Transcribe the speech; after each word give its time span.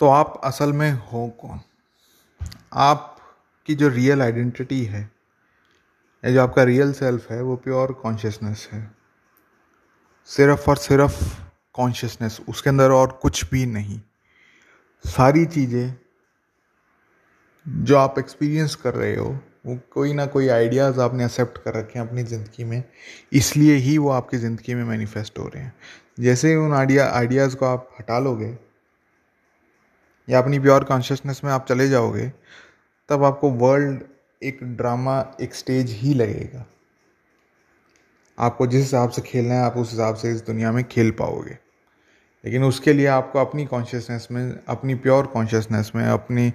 तो 0.00 0.08
आप 0.08 0.40
असल 0.44 0.72
में 0.72 0.90
हो 0.92 1.26
कौन? 1.40 1.60
आपकी 2.74 3.74
जो 3.74 3.88
रियल 3.88 4.22
आइडेंटिटी 4.22 4.82
है, 4.84 5.00
या 6.24 6.30
जो 6.30 6.42
आपका 6.42 6.62
रियल 6.62 6.92
सेल्फ 6.92 7.30
है, 7.30 7.40
वो 7.42 7.56
प्योर 7.56 7.92
कॉन्शियसनेस 7.92 8.68
है। 8.72 8.90
सिर्फ़ 10.28 10.68
और 10.70 10.76
सिर्फ़ 10.76 11.22
कॉन्शियसनेस 11.74 12.40
उसके 12.48 12.70
अंदर 12.70 12.90
और 12.90 13.18
कुछ 13.22 13.44
भी 13.50 13.64
नहीं। 13.66 14.00
सारी 15.04 15.44
चीज़ें 15.46 15.94
जो 17.66 17.96
आप 17.98 18.18
एक्सपीरियंस 18.18 18.74
कर 18.74 18.94
रहे 18.94 19.14
हो, 19.16 19.28
वो 19.66 19.78
कोई 19.92 20.12
ना 20.12 20.26
कोई 20.26 20.48
आइडियाज़ 20.48 21.00
आपने 21.00 21.24
एक्सेप्ट 21.24 21.58
कर 21.58 21.74
रखे 21.74 21.98
हैं 21.98 22.06
अपनी 22.06 22.22
ज़िंदगी 22.22 22.64
में, 22.64 22.82
इसलिए 23.32 23.74
ही 23.74 23.96
वो 23.98 24.10
आपकी 24.10 24.38
ज़िंदगी 24.38 24.74
में 24.74 24.84
मैनिफेस्ट 24.84 25.38
हो 25.38 25.46
रहे 25.46 25.62
हैं। 25.62 25.74
जैसे 26.20 26.48
ही 26.48 26.56
उन 26.56 26.74
आइडिया 26.74 27.10
आइडियाज़ 27.10 27.56
को 27.56 27.66
आप 27.66 27.88
हटा 28.00 28.18
लोगे 28.18 28.56
या 30.28 30.38
अपनी 30.38 30.58
प्योर 30.58 30.84
कॉन्शियसनेस 30.84 31.40
में 31.44 31.52
आप 31.52 31.66
चले 31.66 31.88
जाओगे, 31.88 32.32
तब 33.08 33.24
आपको 33.24 33.50
वर्ल्ड 33.50 34.02
एक 34.42 34.58
ड्रामा 34.62 35.34
एक 35.40 35.54
स्टेज 35.54 35.90
ही 35.90 36.14
लगेगा। 36.14 36.66
आपको 38.38 38.66
जिस 38.66 38.80
हिसाब 38.80 39.10
से 39.10 39.22
खेलना 39.22 39.54
है, 39.54 39.60
आप 39.60 39.76
उस 39.76 39.90
हिसाब 39.90 40.14
से 40.14 40.30
इस 40.30 40.46
दुनिया 40.46 40.72
में 40.72 40.84
खेल 40.84 41.10
पाओगे। 41.10 41.58
लेकिन 42.44 42.64
उसके 42.64 42.92
लिए 42.92 43.06
आपको 43.06 43.38
अपनी 43.38 43.66
कॉन्शियसनेस 43.66 44.28
में, 44.30 44.58
अपनी 44.68 44.94
प्योर 44.94 45.26
कॉन्शियसनेस 45.26 45.92
में, 45.94 46.04
अपनी 46.04 46.52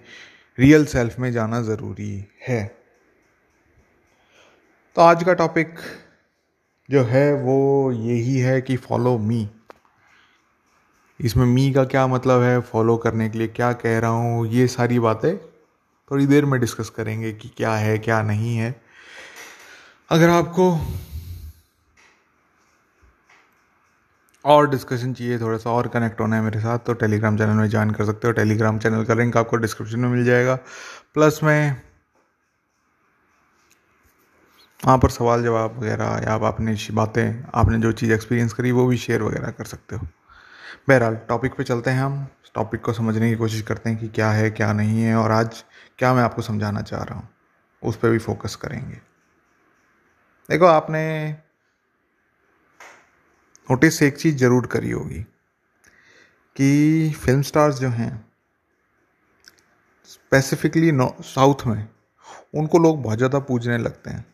रियल 0.59 0.85
सेल्फ 0.85 1.19
में 1.19 1.31
जाना 1.31 1.61
ज़रूरी 1.61 2.25
है। 2.47 2.75
तो 4.95 5.01
आज 5.01 5.23
का 5.23 5.33
टॉपिक 5.33 5.75
जो 6.91 7.03
है, 7.03 7.33
वो 7.33 7.91
यही 7.91 8.37
है 8.37 8.61
कि 8.61 8.77
फॉलो 8.77 9.17
मी 9.17 9.49
इसमें 11.23 11.45
मी 11.45 11.71
का 11.73 11.83
क्या 11.85 12.05
मतलब 12.07 12.41
है 12.41 12.59
फॉलो 12.61 12.95
करने 12.97 13.29
के 13.29 13.37
लिए 13.37 13.47
क्या 13.49 13.71
कह 13.73 13.97
रहा 13.99 14.11
हूँ, 14.11 14.45
ये 14.47 14.67
सारी 14.67 14.99
बातें 14.99 15.35
थोड़ी 16.11 16.25
देर 16.27 16.45
में 16.45 16.59
डिस्कस 16.59 16.89
करेंगे 16.89 17.31
कि 17.33 17.49
क्या 17.57 17.75
है, 17.75 17.97
क्या 17.99 18.21
नहीं 18.21 18.55
है। 18.57 18.75
अगर 20.11 20.29
आपको 20.29 20.71
और 24.45 24.69
डिस्कशन 24.69 25.13
चाहिए 25.13 25.39
थोड़ा 25.39 25.57
सा 25.57 25.69
और 25.71 25.87
कनेक्ट 25.87 26.19
होना 26.21 26.35
है 26.35 26.41
मेरे 26.41 26.59
साथ 26.59 26.79
तो 26.79 26.93
टेलीग्राम 26.95 27.37
चैनल 27.37 27.53
में 27.53 27.69
ज्वाइन 27.69 27.91
कर 27.91 28.05
सकते 28.05 28.27
हो। 28.27 28.33
टेलीग्राम 28.33 28.79
चैनल 28.79 29.03
का 29.05 29.13
लिंक 29.13 29.37
आपको 29.37 29.57
डिस्क्रिप्शन 29.57 29.99
में 29.99 30.09
मिल 30.09 30.25
जाएगा। 30.25 30.55
प्लस 31.13 31.39
में 31.43 31.81
वहाँ 34.79 34.97
पर 34.97 35.09
सवाल 35.09 35.43
जवाब 35.43 35.77
वगैरह 35.79 36.21
या 36.23 36.33
आप 36.33 36.43
अपनी 36.43 36.75
बातें, 36.91 37.43
आपने 37.55 37.77
जो 37.79 37.91
चीज़ 37.93 38.11
एक्सपीरियंस 38.13 38.53
करी, 38.53 38.71
वो 38.71 38.85
भी 38.87 38.97
शेयर 38.97 39.21
वगैरह 39.23 39.51
कर 39.51 39.65
सकते 39.65 39.95
हो। 39.95 40.07
बहरहाल 40.89 41.15
टॉपिक 41.29 41.53
पे 41.55 41.63
चलते 41.63 41.89
हैं 41.89 42.01
हम। 42.01 42.25
टॉपिक 42.55 42.81
को 42.81 42.93
समझने 42.93 43.29
की 43.29 43.35
कोशिश 43.35 43.61
करते 43.61 43.89
हैं 43.89 43.99
कि 43.99 44.07
क्या 44.07 44.29
है, 44.31 44.49
क्या 44.51 44.71
नहीं 44.73 45.01
है, 45.01 45.15
और 45.15 45.31
आज 45.31 45.63
क्या 45.99 46.13
मैं 46.13 46.23
आपको 46.23 46.41
समझाना 46.41 46.81
चाह 46.81 47.03
रहा 47.03 47.15
हूँ, 47.15 47.27
उस 47.83 47.97
पर 47.97 48.09
भी 48.09 48.17
फोकस 48.19 48.55
करेंगे। 48.55 49.01
देखो, 50.49 50.65
आपने 50.65 51.31
नोटिस 53.67 54.01
एक 54.03 54.17
चीज़ 54.17 54.35
ज़रूर 54.37 54.65
करी 54.67 54.91
होगी 54.91 55.19
कि 56.55 57.09
फ़िल्म 57.15 57.41
स्टार्स 57.41 57.79
जो 57.79 57.89
हैं 57.89 58.25
स्पेसिफिकली 60.09 60.91
साउथ 61.23 61.65
में, 61.67 61.87
उनको 62.55 62.79
लोग 62.79 63.01
बहुत 63.03 63.17
ज़्यादा 63.17 63.39
पूजने 63.41 63.77
लगते 63.77 64.09
हैं। 64.09 64.25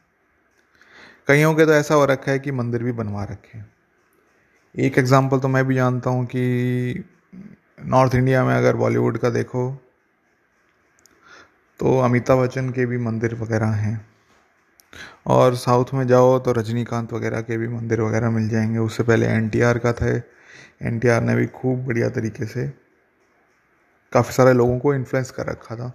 कईयों 1.28 1.54
के 1.56 1.66
तो 1.66 1.74
ऐसा 1.74 1.96
हो 1.96 2.06
रखा 2.06 2.32
है 2.32 2.40
कि 2.40 2.52
मंदिर 2.52 2.84
भी 2.84 2.92
बनवा 2.92 3.24
रखे 3.24 3.58
हैं। 3.58 3.72
एक 4.76 4.98
एग्ज़ाम्पल 4.98 5.40
तो 5.40 5.48
मैं 5.48 5.66
भी 5.68 5.76
जानता 5.76 6.10
हूँ 6.10 6.26
कि 6.26 7.04
नॉर्थ 7.86 8.16
इंडिया 8.16 8.44
में 8.46 8.54
अगर 8.56 8.76
बॉलीवुड 8.76 9.18
का 9.18 9.30
देखो 9.30 9.70
तो 11.80 11.98
अमिताभ 12.00 12.40
बच्चन 12.40 12.70
के 12.70 12.86
भी 12.86 12.98
मंदिर 12.98 13.36
वगैरह 13.36 13.72
हैं। 13.76 14.00
और 15.28 15.56
साउथ 15.56 15.94
में 15.94 16.06
जाओ 16.08 16.38
तो 16.40 16.52
रजनीकांत 16.52 17.14
वगैरह 17.14 17.42
के 17.42 17.58
भी 17.58 17.68
मंदिर 17.68 18.02
वगैरह 18.02 18.30
मिल 18.30 18.50
जाएँगे। 18.50 18.80
उससे 18.80 19.04
पहले 19.04 19.28
एनटीआर 19.28 19.78
का 19.78 19.94
था। 19.94 20.08
एनटीआर 20.84 21.22
ने 21.22 21.36
भी 21.36 21.46
खूब 21.48 21.86
बढ़िया 21.86 22.10
तरीके 22.10 22.46
से 22.46 22.68
काफ़ी 24.14 24.34
सारे 24.34 24.54
लोगों 24.54 24.78
को 24.80 24.94
इन्फ्लुएंस 24.94 25.32
कर 25.32 25.46
रखा 25.46 25.76
था। 25.76 25.92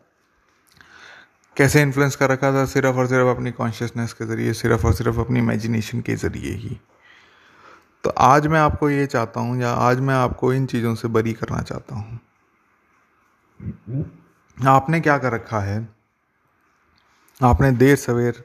कैसे 1.57 1.83
इन्फ्लुएंस 1.83 2.17
कर 2.17 2.31
रखा 2.31 2.53
था? 2.53 2.65
सिर्फ़ 2.65 2.97
और 2.97 3.07
सिर्फ़ 3.07 3.29
अपनी 3.29 3.51
कॉन्शियसनेस 3.53 4.13
के 4.13 4.27
ज़रिए, 4.27 4.53
सिर्फ़ 4.53 4.87
और 4.87 4.95
सिर्फ़ 4.95 5.21
अपनी 5.21 5.39
इमेजिनेशन 5.39 6.01
के 6.01 6.17
ज़रिए 6.17 6.55
ही। 6.55 6.79
तो 8.05 8.11
आज 8.11 8.47
मैं 8.47 8.59
आपको 8.61 8.89
ये 8.91 9.07
चाहता 9.07 9.41
हूँ 9.41 9.61
या 9.61 9.71
आज 9.73 10.01
मैं 10.01 10.15
आपको 10.15 10.53
इन 10.53 10.67
चीज़ों 10.67 10.95
से 10.95 11.09
बरी 11.09 11.33
करना 11.33 11.61
चाहता 11.63 11.95
हूँ। 11.95 12.19
आपने 14.59 15.01
क्या 15.01 15.17
कर 15.19 15.33
रखा 15.33 15.61
है? 15.61 15.77
आपने 17.41 17.71
देर 17.73 17.97
सवेर 17.97 18.43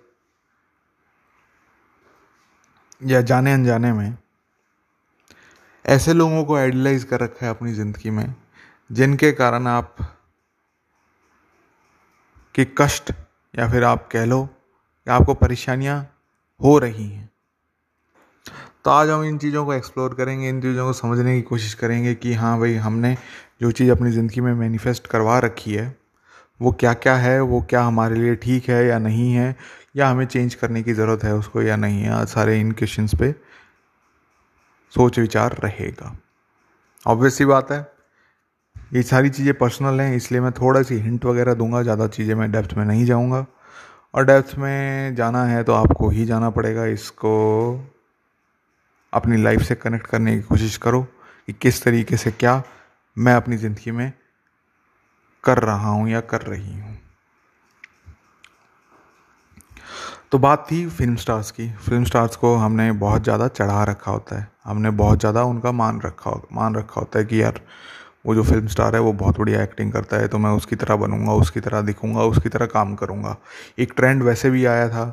या 3.02 3.22
जाने 3.22 3.54
अनजाने 3.54 3.92
में 3.94 4.18
ऐसे 5.86 6.14
लोगों 6.14 6.44
को 6.46 6.56
आइडलाइज 6.56 7.04
कर 7.04 7.20
रखा 7.20 7.46
है 7.46 7.52
अपनी 7.52 7.74
ज़िंदगी 7.74 8.10
में, 8.10 8.34
जिनके 8.90 9.32
कारण 9.32 9.68
आप 9.68 9.96
के 12.56 12.66
कष्ट 12.78 13.12
या 13.54 13.70
फिर 13.72 13.84
आप 13.84 14.08
कह 14.12 14.26
लो 14.26 14.44
कि 14.46 15.12
आपको 15.12 15.34
परेशानियाँ 15.34 16.02
हो 16.60 16.78
रही 16.80 17.08
हैं। 17.10 17.30
तो 18.86 18.92
आज 18.92 19.10
हम 19.10 19.24
इन 19.24 19.38
चीज़ों 19.38 19.66
को 19.66 19.74
एक्सप्लोर 19.74 20.14
करेंगे, 20.14 20.50
इन 20.50 20.62
चीज़ों 20.62 20.86
को 20.86 20.94
समझने 20.94 21.36
की 21.36 21.42
कोशिश 21.42 21.74
करेंगे 21.74 22.14
कि 22.16 22.34
हाँ 22.34 22.60
भाई, 22.60 22.76
हमने 22.76 23.16
जो 23.62 23.72
चीज़ 23.72 23.92
अपनी 23.92 24.12
ज़िंदगी 24.12 24.42
में 24.42 24.54
मैनिफेस्ट 24.54 25.08
करवा 25.08 25.40
रखी 25.40 25.74
है, 25.74 25.96
वो 26.60 26.72
क्या 26.72 26.94
क्या 26.96 27.16
है, 27.16 27.40
वो 27.42 27.62
क्या 27.62 27.82
हमारे 27.84 28.16
लिए 28.16 28.36
ठीक 28.36 28.70
है 28.70 28.86
या 28.86 29.00
नहीं 29.00 29.32
है, 29.34 29.56
या 29.96 30.10
हमें 30.10 30.26
चेंज 30.26 30.56
करने 30.56 30.84
की 30.84 30.94
ज़रूरत 30.94 31.24
है 31.24 31.34
उसको 31.36 31.62
या 31.62 31.76
नहीं 31.76 32.02
है 32.02 32.26
सारे 32.26 32.60
इन 32.60 32.72
क्वेश्चन 32.72 33.08
पे 33.20 33.32
सोच 34.94 35.20
विचार 35.20 35.58
रहेगा। 35.64 36.16
ऑब्वियस 37.06 37.38
सी 37.38 37.46
बात 37.46 37.72
है। 37.72 37.80
ये 38.94 39.04
सारी 39.04 39.30
चीज़ें 39.30 39.54
पर्सनल 39.54 40.02
हैं, 40.02 40.16
इसलिए 40.16 40.42
मैं 40.42 40.52
थोड़ा 40.52 40.82
सी 40.84 40.96
हिंट 40.96 41.26
वगैरह 41.26 41.54
दूँगा, 41.54 41.84
ज़्यादा 41.84 42.08
चीज़ें 42.08 42.36
मैं 42.36 42.52
डेप्थ 42.52 42.78
में 42.78 42.86
नहीं 42.86 43.06
जाऊँगा। 43.06 43.46
और 44.14 44.26
डेप्थ 44.26 44.58
में 44.58 45.16
जाना 45.16 45.46
है 45.46 45.64
तो 45.64 45.74
आपको 45.74 46.10
ही 46.10 46.26
जाना 46.26 46.50
पड़ेगा 46.50 46.86
इसको। 46.88 47.30
अपनी 49.14 49.38
लाइफ 49.38 49.62
से 49.62 49.76
कनेक्ट 49.76 50.08
करने 50.08 50.36
की 50.36 50.42
कोशिश 50.44 50.78
करो 50.78 51.02
कि 51.48 51.54
किस 51.54 51.84
तरीके 51.84 52.18
से 52.18 52.32
क्या 52.32 52.62
मैं 53.18 53.34
अपनी 53.34 53.58
ज़िंदगी 53.58 53.92
में 53.92 54.12
कर 55.44 55.60
रहा 55.60 55.90
हूँ 55.90 56.10
या 56.10 56.22
कर 56.24 56.42
रही 56.42 56.74
हूँ। 56.74 56.98
तो 60.32 60.38
बात 60.40 60.66
थी 60.72 60.86
फ़िल्म 60.88 61.16
स्टार्स 61.16 61.50
की। 61.52 61.70
फ़िल्म 61.80 62.04
स्टार्स 62.06 62.36
को 62.36 62.54
हमने 62.56 62.92
बहुत 62.94 63.24
ज़्यादा 63.24 63.48
चढ़ा 63.48 63.84
रखा 63.84 64.12
होता 64.12 64.40
है। 64.40 64.48
हमने 64.66 64.90
बहुत 64.92 65.20
ज़्यादा 65.20 65.44
उनका 65.44 65.72
मान 65.72 66.02
रखा 66.02 66.32
मान 66.54 66.76
रखा 66.76 67.00
होता 67.00 67.20
है 67.20 67.26
कि 67.26 67.42
यार, 67.42 67.60
वो 68.26 68.36
जो 68.36 68.44
फ़िल्म 68.44 68.68
स्टार 68.68 68.96
है 68.96 69.02
वो 69.02 69.14
बहुत 69.14 69.38
बढ़िया 69.40 69.62
एक्टिंग 69.64 69.92
करता 69.92 70.18
है 70.18 70.28
तो 70.28 70.38
मैं 70.38 70.50
उसकी 70.52 70.76
तरह 70.76 70.96
बनूँगा, 70.96 71.34
उसकी 71.34 71.60
तरह 71.60 71.82
दिखूँगा, 71.82 72.24
उसकी 72.24 72.50
तरह 72.50 72.66
काम 72.68 72.96
करूँगा। 72.96 73.36
एक 73.80 73.94
ट्रेंड 73.98 74.24
वैसे 74.24 74.50
भी 74.50 74.66
आया 74.66 74.88
था 74.90 75.06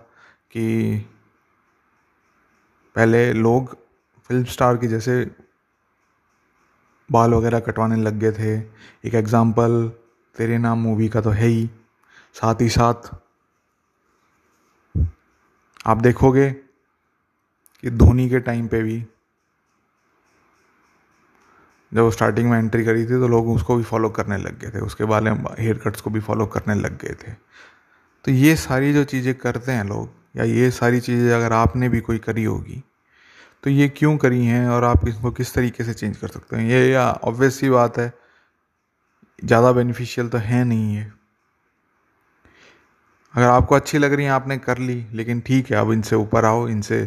कि 0.50 0.96
पहले 2.96 3.32
लोग 3.32 3.76
फ़िल्म 4.30 4.44
स्टार 4.46 4.76
के 4.76 4.86
जैसे 4.88 5.24
बाल 7.08 7.34
वगैरह 7.34 7.60
कटवाने 7.60 7.96
लग 7.96 8.18
गए 8.20 8.32
थे। 8.32 8.56
एक 9.04 9.14
एग्ज़ाम्पल 9.14 9.90
तेरे 10.36 10.58
नाम 10.58 10.78
मूवी 10.78 11.08
का 11.08 11.20
तो 11.20 11.30
है 11.30 11.46
ही। 11.46 11.68
साथ 12.36 12.60
ही 12.60 12.68
साथ, 12.68 13.10
आप 15.86 15.96
देखोगे 15.98 16.50
कि 16.50 17.90
धोनी 17.92 18.28
के 18.30 18.40
टाइम 18.40 18.66
पे 18.68 18.82
भी, 18.82 18.98
जब 21.92 22.02
वो 22.02 22.10
स्टार्टिंग 22.10 22.50
में 22.50 22.58
एंट्री 22.58 22.84
करी 22.84 23.02
थी 23.02 23.20
तो 23.20 23.28
लोग 23.28 23.48
उसको 23.48 23.76
भी 23.76 23.82
फॉलो 23.84 24.08
करने 24.10 24.36
लग 24.38 24.58
गए 24.60 24.70
थे। 24.70 24.80
उसके 24.80 25.04
बारे 25.04 25.30
में 25.30 25.44
हेयर 25.58 25.78
कट्स 25.78 26.00
को 26.00 26.10
भी 26.10 26.20
फॉलो 26.20 26.46
करने 26.48 26.74
लग 26.74 26.98
गए 26.98 27.14
थे। 27.16 27.32
तो 28.24 28.32
ये 28.32 28.56
सारी 28.56 28.92
जो 28.92 29.04
चीज़ें 29.06 29.34
करते 29.36 29.72
हैं 29.72 29.84
लोग, 29.84 30.08
या 30.36 30.44
ये 30.44 30.70
सारी 30.72 31.00
चीज़ें 31.00 31.32
अगर 31.32 31.52
आपने 31.52 31.88
भी 31.88 32.00
कोई 32.00 32.18
करी 32.18 32.44
होगी 32.44 32.82
तो 33.66 33.70
ये 33.70 33.86
क्यों 33.88 34.16
करी 34.16 34.44
हैं 34.46 34.68
और 34.68 34.84
आप 34.84 35.06
इसको 35.08 35.30
किस 35.30 35.52
तरीके 35.54 35.84
से 35.84 35.92
चेंज 35.94 36.16
कर 36.16 36.28
सकते 36.28 36.56
हैं? 36.56 36.68
ये, 36.68 36.90
या 36.90 37.06
ऑब्वियस 37.24 37.58
सी 37.60 37.70
बात 37.70 37.96
है। 37.98 38.12
ज़्यादा 39.44 39.72
बेनिफिशियल 39.72 40.28
तो 40.28 40.38
है 40.38 40.62
नहीं 40.64 40.94
है 40.94 41.12
अगर 43.34 43.46
आपको 43.46 43.74
अच्छी 43.74 43.98
लग 43.98 44.12
रही 44.12 44.24
है, 44.26 44.30
आपने 44.32 44.58
कर 44.58 44.78
ली, 44.78 45.04
लेकिन 45.12 45.40
ठीक 45.40 45.70
है, 45.70 45.76
अब 45.76 45.90
इनसे 45.92 46.16
ऊपर 46.16 46.44
आओ, 46.44 46.68
इनसे 46.68 47.02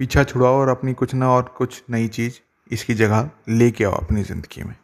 पीछा 0.00 0.24
छुड़ाओ 0.24 0.58
और 0.58 0.68
अपनी 0.68 0.94
कुछ 0.94 1.14
ना 1.14 1.30
और 1.30 1.54
कुछ 1.58 1.82
नई 1.90 2.08
चीज़ 2.08 2.38
इसकी 2.70 2.94
जगह 2.94 3.30
लेके 3.48 3.84
आओ 3.84 3.92
अपनी 3.94 4.22
ज़िंदगी 4.24 4.64
में। 4.64 4.74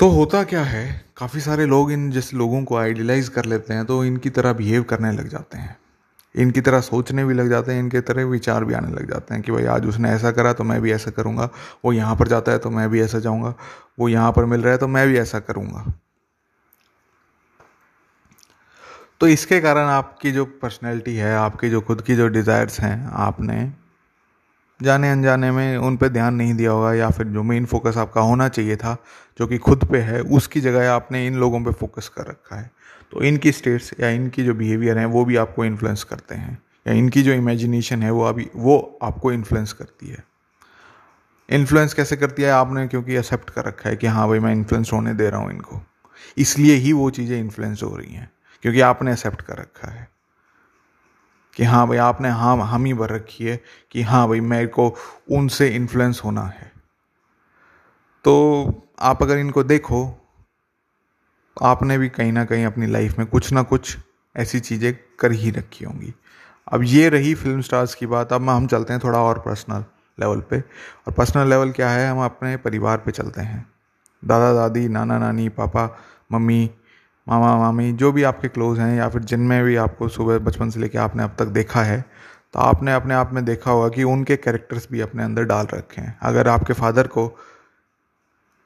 तो 0.00 0.08
होता 0.10 0.44
क्या 0.44 0.62
है, 0.62 0.86
काफ़ी 1.16 1.40
सारे 1.40 1.66
लोग 1.66 1.92
इन 1.92 2.10
जैसे 2.10 2.36
लोगों 2.36 2.64
को 2.64 2.76
आइडियलाइज 2.76 3.28
कर 3.28 3.44
लेते 3.44 3.74
हैं 3.74 3.84
तो 3.86 4.04
इनकी 4.04 4.30
तरह 4.30 4.52
बिहेव 4.52 4.82
करने 4.84 5.12
लग 5.12 5.28
जाते 5.28 5.58
हैं। 5.58 5.76
इनकी 6.34 6.60
तरह 6.60 6.80
सोचने 6.80 7.24
भी 7.24 7.34
लग 7.34 7.48
जाते 7.50 7.72
हैं, 7.72 7.80
इनके 7.80 8.00
तरह 8.00 8.24
विचार 8.26 8.64
भी 8.64 8.74
आने 8.74 8.88
लग 8.90 9.10
जाते 9.10 9.34
हैं 9.34 9.42
कि 9.42 9.52
भाई 9.52 9.64
आज 9.66 9.86
उसने 9.86 10.10
ऐसा 10.10 10.30
करा 10.32 10.52
तो 10.52 10.64
मैं 10.64 10.80
भी 10.82 10.92
ऐसा 10.92 11.10
करूँगा, 11.10 11.48
वो 11.84 11.92
यहाँ 11.92 12.16
पर 12.16 12.28
जाता 12.28 12.52
है 12.52 12.58
तो 12.58 12.70
मैं 12.70 12.88
भी 12.90 13.00
ऐसा 13.02 13.18
जाऊँगा, 13.18 13.54
वो 13.98 14.08
यहाँ 14.08 14.32
पर 14.32 14.44
मिल 14.44 14.62
रहा 14.62 14.72
है 14.72 14.78
तो 14.78 14.88
मैं 14.88 15.06
भी 15.08 15.18
ऐसा 15.18 15.38
करूँगा। 15.40 15.84
तो 19.20 19.28
इसके 19.28 19.60
कारण 19.60 19.86
आपकी 19.88 20.32
जो 20.32 20.44
पर्सनैलिटी 20.62 21.14
है, 21.16 21.34
आपकी 21.36 21.70
जो 21.70 21.80
खुद 21.80 22.02
की 22.02 22.16
जो 22.16 22.28
डिज़ायर्स 22.28 22.80
हैं, 22.80 23.06
आपने 23.08 23.72
जाने 24.82 25.10
अनजाने 25.10 25.50
में 25.50 25.76
उन 25.76 25.96
पर 25.96 26.08
ध्यान 26.08 26.34
नहीं 26.34 26.54
दिया 26.54 26.70
होगा 26.70 26.94
या 26.94 27.10
फिर 27.10 27.26
जो 27.26 27.42
मेन 27.42 27.66
फोकस 27.66 27.96
आपका 27.96 28.20
होना 28.20 28.48
चाहिए 28.48 28.76
था, 28.76 29.04
जो 29.38 29.46
कि 29.46 29.58
खुद 29.58 29.84
पे 29.84 29.98
है, 29.98 30.20
उसकी 30.20 30.60
जगह 30.60 30.92
आपने 30.92 31.26
इन 31.26 31.34
लोगों 31.34 31.64
पे 31.64 31.72
फोकस 31.72 32.08
कर 32.08 32.26
रखा 32.26 32.56
है। 32.56 32.70
तो 33.12 33.22
इनकी 33.22 33.52
स्टेट्स 33.52 33.94
या 34.00 34.08
इनकी 34.08 34.44
जो 34.44 34.54
बिहेवियर 34.54 34.98
हैं, 34.98 35.06
वो 35.06 35.24
भी 35.24 35.36
आपको 35.36 35.64
इन्फ्लुएंस 35.64 36.04
करते 36.04 36.34
हैं। 36.34 36.62
या 36.88 36.94
इनकी 36.94 37.22
जो 37.22 37.32
इमेजिनेशन 37.32 38.02
है, 38.02 38.10
वो 38.10 38.24
अभी, 38.24 38.50
वो 38.56 38.98
आपको 39.02 39.32
इन्फ्लुएंस 39.32 39.72
करती 39.72 40.08
है। 40.08 40.24
इन्फ्लुएंस 41.50 41.94
कैसे 41.94 42.16
करती 42.16 42.42
है? 42.42 42.50
आपने 42.50 42.88
क्योंकि 42.88 43.14
एक्सेप्ट 43.14 43.50
कर 43.50 43.64
रखा 43.64 43.90
है 43.90 43.96
कि 43.96 44.06
हाँ 44.06 44.28
भाई, 44.28 44.38
मैं 44.38 44.52
इन्फ्लुएंस 44.52 44.90
होने 44.92 45.14
दे 45.14 45.30
रहा 45.30 45.40
हूँ 45.40 45.50
इनको। 45.50 45.80
इसलिए 46.38 46.74
ही 46.74 46.92
वो 46.92 47.10
चीज़ें 47.10 47.40
इन्फ्लुएंस 47.40 47.82
हो 47.82 47.96
रही 47.96 48.14
हैं, 48.14 48.30
क्योंकि 48.62 48.80
आपने 48.80 49.12
एक्सेप्ट 49.12 49.42
कर 49.42 49.56
रखा 49.56 49.90
है। 49.90 50.08
कि 51.58 51.64
हाँ 51.64 51.88
भाई, 51.88 51.96
आपने 51.96 52.28
हाँ 52.28 52.56
हम 52.56 52.84
ही 52.84 52.94
भर 52.94 53.10
रखी 53.10 53.44
है 53.44 53.60
कि 53.90 54.02
हाँ 54.02 54.28
भाई, 54.28 54.40
मेरे 54.40 54.66
को 54.66 54.94
उनसे 55.30 55.68
इन्फ्लुएंस 55.68 56.22
होना 56.24 56.42
है। 56.42 56.72
तो 58.24 58.72
आप 59.00 59.22
अगर 59.22 59.38
इनको 59.38 59.62
देखो, 59.62 60.28
आपने 61.62 61.98
भी 61.98 62.08
कहीं 62.08 62.32
ना 62.32 62.44
कहीं 62.44 62.66
अपनी 62.66 62.86
लाइफ 62.86 63.18
में 63.18 63.26
कुछ 63.26 63.52
ना 63.52 63.62
कुछ 63.62 63.98
ऐसी 64.36 64.60
चीज़ें 64.60 64.98
कर 65.20 65.32
ही 65.32 65.50
रखी 65.50 65.84
होंगी। 65.84 66.14
अब 66.72 66.82
ये 66.82 67.08
रही 67.08 67.34
फ़िल्म 67.34 67.60
स्टार्स 67.60 67.94
की 67.94 68.06
बात, 68.06 68.32
अब 68.32 68.48
हम 68.48 68.66
चलते 68.66 68.92
हैं 68.92 69.00
थोड़ा 69.04 69.18
और 69.18 69.38
पर्सनल 69.38 69.84
लेवल 70.20 70.40
पे। 70.40 70.60
और 71.06 71.12
पर्सनल 71.12 71.48
लेवल 71.48 71.70
क्या 71.70 71.90
है? 71.90 72.10
हम 72.10 72.24
अपने 72.24 72.56
परिवार 72.56 72.98
पे 72.98 73.10
चलते 73.10 73.40
हैं। 73.40 73.72
दादा, 74.24 74.52
दादी, 74.52 74.88
नाना, 74.88 75.18
नानी, 75.18 75.48
पापा, 75.48 75.98
मम्मी 76.32 76.70
मामा, 77.28 77.56
मामी, 77.58 77.92
जो 77.92 78.12
भी 78.12 78.22
आपके 78.22 78.48
क्लोज 78.48 78.78
हैं 78.78 78.96
या 78.96 79.08
फिर 79.08 79.22
जिनमें 79.24 79.62
भी 79.64 79.76
आपको 79.78 80.08
सुबह 80.08 80.38
बचपन 80.40 80.70
से 80.70 80.80
लेकर 80.80 80.98
आपने 80.98 81.22
अब 81.22 81.34
तक 81.38 81.46
देखा 81.54 81.82
है 81.82 82.00
तो 82.54 82.58
आपने 82.60 82.92
अपने 82.92 83.14
आप 83.14 83.32
में 83.32 83.44
देखा 83.44 83.70
होगा 83.70 83.88
कि 83.88 84.02
उनके 84.04 84.36
कैरेक्टर्स 84.38 84.88
भी 84.92 85.00
अपने 85.00 85.22
अंदर 85.22 85.44
डाल 85.44 85.66
रखे 85.66 86.00
हैं। 86.00 86.16
अगर 86.22 86.48
आपके 86.48 86.72
फादर 86.72 87.06
को 87.06 87.26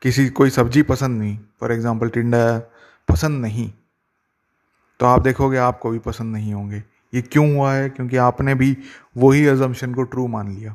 किसी, 0.03 0.29
कोई 0.29 0.51
सब्ज़ी 0.51 0.83
पसंद 0.83 1.19
नहीं 1.21 1.39
फॉर 1.61 1.73
एग्ज़ाम्पल 1.73 2.09
टिंडा 2.09 2.59
पसंद 3.09 3.41
नहीं 3.43 3.71
तो 5.01 5.07
आप 5.07 5.23
देखोगे 5.23 5.57
आपको 5.59 5.91
भी 5.91 5.99
पसंद 5.99 6.33
नहीं 6.33 6.53
होंगे। 6.55 6.83
ये 7.13 7.23
क्यों 7.23 7.55
हुआ 7.57 7.73
है? 7.75 7.89
क्योंकि 7.89 8.17
आपने 8.19 8.55
भी 8.55 8.77
वही 9.17 9.45
एजम्पन 9.47 9.95
को 9.95 10.03
ट्रू 10.05 10.27
मान 10.29 10.55
लिया। 10.55 10.75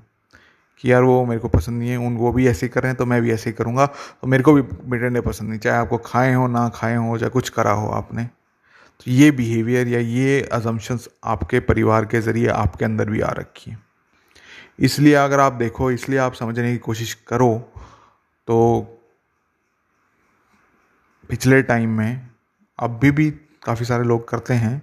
कि 0.84 0.92
यार 0.92 1.04
वो 1.04 1.26
मेरे 1.26 1.40
को 1.40 1.48
पसंद 1.48 1.80
नहीं 1.80 1.90
है, 1.90 1.98
उन, 1.98 2.18
वो 2.18 2.32
भी 2.32 2.48
ऐसे 2.48 2.68
कर 2.68 2.84
रहे 2.84 2.92
हैं 2.92 2.98
तो 2.98 3.06
मैं 3.06 3.22
भी 3.22 3.32
ऐसे 3.32 3.50
ही 3.50 3.54
करूँगा। 3.56 3.86
तो 3.86 4.28
मेरे 4.28 4.44
को 4.44 4.54
भी 4.54 4.62
मिटंडे 4.86 5.22
पसंद 5.22 5.50
नहीं, 5.50 5.60
चाहे 5.60 5.78
आपको 5.78 5.98
खाए 5.98 6.34
हो, 6.34 6.48
ना 6.48 6.68
खाए 6.76 6.96
हो, 6.96 7.18
चाहे 7.18 7.30
कुछ 7.30 7.50
करा 7.50 7.72
हो 7.72 7.88
आपने। 7.92 8.24
तो 8.24 9.12
ये 9.12 9.32
बिहेवियर 9.32 9.88
या 9.88 10.00
ये 10.00 10.42
अजम्पन्स 10.54 11.08
आपके 11.26 11.60
परिवार 11.62 12.06
के 12.06 12.22
ज़रिए 12.22 12.48
आपके 12.50 12.86
अंदर 12.86 13.10
भी 13.10 13.22
आ 13.22 13.32
रखी 13.32 13.72
है। 13.72 13.78
इसलिए 14.80 15.14
अगर 15.16 15.40
आप 15.40 15.54
देखो, 15.54 15.92
इसलिए 15.92 16.20
आप 16.20 16.34
समझने 16.34 16.72
की 16.72 16.78
कोशिश 16.78 17.14
करो 17.28 17.54
तो 18.48 18.58
पिछले 21.30 21.62
टाइम 21.62 21.98
में 21.98 22.30
अभी 22.80 23.12
भी 23.12 23.30
काफ़ी 23.64 23.86
सारे 23.86 24.04
लोग 24.04 24.28
करते 24.30 24.54
हैं, 24.54 24.82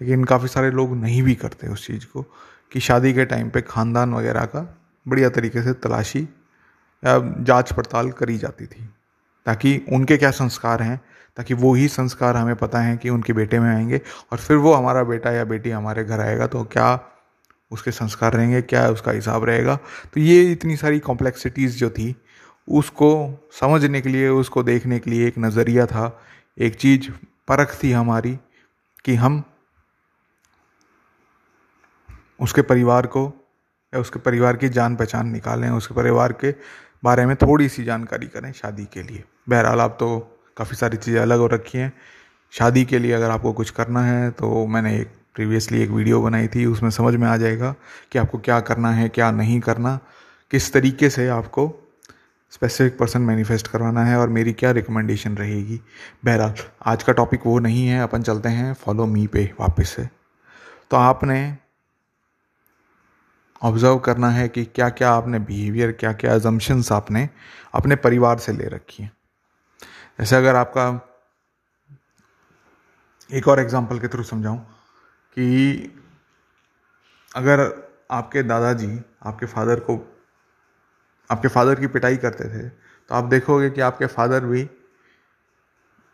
लेकिन 0.00 0.24
काफ़ी 0.24 0.48
सारे 0.48 0.70
लोग 0.70 0.94
नहीं 0.96 1.22
भी 1.22 1.34
करते 1.34 1.68
उस 1.68 1.86
चीज़ 1.86 2.04
को, 2.06 2.22
कि 2.72 2.80
शादी 2.80 3.12
के 3.14 3.24
टाइम 3.24 3.50
पे 3.50 3.60
ख़ानदान 3.60 4.14
वगैरह 4.14 4.44
का 4.44 4.62
बढ़िया 5.08 5.28
तरीके 5.30 5.62
से 5.62 5.72
तलाशी 5.74 6.20
या 7.02 7.18
जाँच 7.40 7.72
पड़ताल 7.72 8.10
करी 8.10 8.38
जाती 8.38 8.66
थी, 8.66 8.88
ताकि 9.46 9.80
उनके 9.92 10.16
क्या 10.16 10.30
संस्कार 10.30 10.82
हैं, 10.82 11.00
ताकि 11.36 11.54
वो 11.54 11.72
ही 11.74 11.88
संस्कार 11.88 12.36
हमें 12.36 12.56
पता 12.56 12.80
है 12.80 12.96
कि 12.96 13.10
उनके 13.10 13.32
बेटे 13.32 13.58
में 13.60 13.68
आएँगे, 13.68 14.00
और 14.32 14.38
फिर 14.38 14.56
वो 14.56 14.72
हमारा 14.74 15.02
बेटा 15.02 15.30
या 15.30 15.44
बेटी 15.44 15.70
हमारे 15.70 16.04
घर 16.04 16.20
आएगा 16.20 16.46
तो 16.46 16.64
क्या 16.64 16.98
उसके 17.70 17.90
संस्कार 17.90 18.32
रहेंगे, 18.32 18.62
क्या 18.62 18.88
उसका 18.88 19.12
हिसाब 19.12 19.44
रहेगा? 19.44 19.76
तो 20.14 20.20
ये 20.20 20.52
इतनी 20.52 20.76
सारी 20.76 20.98
कॉम्प्लेक्सिटीज़ 20.98 21.76
जो 21.78 21.90
थी, 21.90 22.14
उसको 22.68 23.48
समझने 23.60 24.00
के 24.00 24.08
लिए, 24.08 24.28
उसको 24.28 24.62
देखने 24.62 24.98
के 24.98 25.10
लिए 25.10 25.26
एक 25.28 25.38
नज़रिया 25.38 25.86
था, 25.86 26.20
एक 26.58 26.76
चीज़ 26.76 27.10
परख 27.48 27.78
थी 27.82 27.92
हमारी 27.92 28.38
कि 29.04 29.14
हम 29.14 29.42
उसके 32.40 32.62
परिवार 32.62 33.06
को 33.06 33.26
या 33.92 34.00
उसके 34.00 34.18
परिवार 34.18 34.56
की 34.56 34.68
जान 34.68 34.96
पहचान 34.96 35.28
निकालें, 35.28 35.68
उसके 35.70 35.94
परिवार 35.94 36.32
के 36.34 36.54
बारे 37.04 37.26
में 37.26 37.34
थोड़ी 37.36 37.68
सी 37.68 37.84
जानकारी 37.84 38.26
करें 38.26 38.52
शादी 38.52 38.84
के 38.84 39.02
लिए। 39.02 39.24
बहरहाल, 39.48 39.80
आप 39.80 39.96
तो 40.00 40.18
काफ़ी 40.56 40.76
सारी 40.76 40.96
चीज़ें 40.96 41.20
अलग 41.20 41.38
हो 41.38 41.46
रखी 41.46 41.78
हैं। 41.78 41.92
शादी 42.52 42.84
के 42.84 42.98
लिए 42.98 43.12
अगर 43.12 43.30
आपको 43.30 43.52
कुछ 43.52 43.70
करना 43.70 44.04
है 44.04 44.30
तो 44.30 44.66
मैंने 44.66 44.96
एक, 44.96 45.08
प्रीवियसली 45.34 45.82
एक 45.82 45.90
वीडियो 45.90 46.20
बनाई 46.22 46.48
थी, 46.48 46.64
उसमें 46.66 46.90
समझ 46.90 47.14
में 47.14 47.26
आ 47.28 47.36
जाएगा 47.36 47.74
कि 48.12 48.18
आपको 48.18 48.38
क्या 48.38 48.58
करना 48.60 48.90
है, 48.90 49.08
क्या 49.08 49.30
नहीं 49.30 49.60
करना, 49.60 49.98
किस 50.50 50.72
तरीके 50.72 51.10
से 51.10 51.28
आपको 51.28 51.72
स्पेसिफिक 52.52 52.98
पर्सन 52.98 53.22
मैनिफेस्ट 53.22 53.66
करवाना 53.68 54.04
है 54.04 54.16
और 54.18 54.28
मेरी 54.28 54.52
क्या 54.52 54.70
रिकमेंडेशन 54.70 55.36
रहेगी। 55.36 55.80
बहरहाल, 56.24 56.54
आज 56.82 57.02
का 57.02 57.12
टॉपिक 57.12 57.46
वो 57.46 57.58
नहीं 57.58 57.86
है, 57.88 58.02
अपन 58.02 58.22
चलते 58.22 58.48
हैं 58.48 58.72
फॉलो 58.74 59.06
मी 59.06 59.26
पे 59.26 59.44
वापस 59.60 59.88
से। 59.88 60.08
तो 60.90 60.96
आपने 60.96 61.56
ऑब्ज़र्व 63.62 63.98
करना 63.98 64.28
है 64.30 64.48
कि 64.48 64.64
क्या 64.64 64.88
क्या 64.90 65.10
आपने 65.10 65.38
बिहेवियर 65.38 65.92
क्या 65.92 66.12
क्या 66.12 66.34
एजम्पन्स 66.34 66.92
आपने 66.92 67.28
अपने 67.74 67.96
परिवार 67.96 68.38
से 68.38 68.52
ले 68.52 68.68
रखी 68.68 69.02
हैं। 69.02 69.12
जैसे 70.18 70.36
अगर 70.36 70.56
आपका 70.56 70.88
एक 73.30 73.48
और 73.48 73.60
एग्जांपल 73.60 73.98
के 73.98 74.08
थ्रू 74.08 74.22
समझाऊं 74.22 74.58
कि 74.58 75.96
अगर 77.32 77.60
आपके 78.10 78.42
दादाजी 78.42 79.00
आपके 79.26 79.46
फादर 79.46 79.80
को, 79.80 79.96
आपके 81.30 81.48
फादर 81.48 81.80
की 81.80 81.86
पिटाई 81.86 82.16
करते 82.16 82.44
थे 82.44 82.68
तो 82.68 83.14
आप 83.14 83.24
देखोगे 83.24 83.70
कि 83.70 83.80
आपके 83.80 84.06
फादर 84.06 84.44
भी 84.44 84.68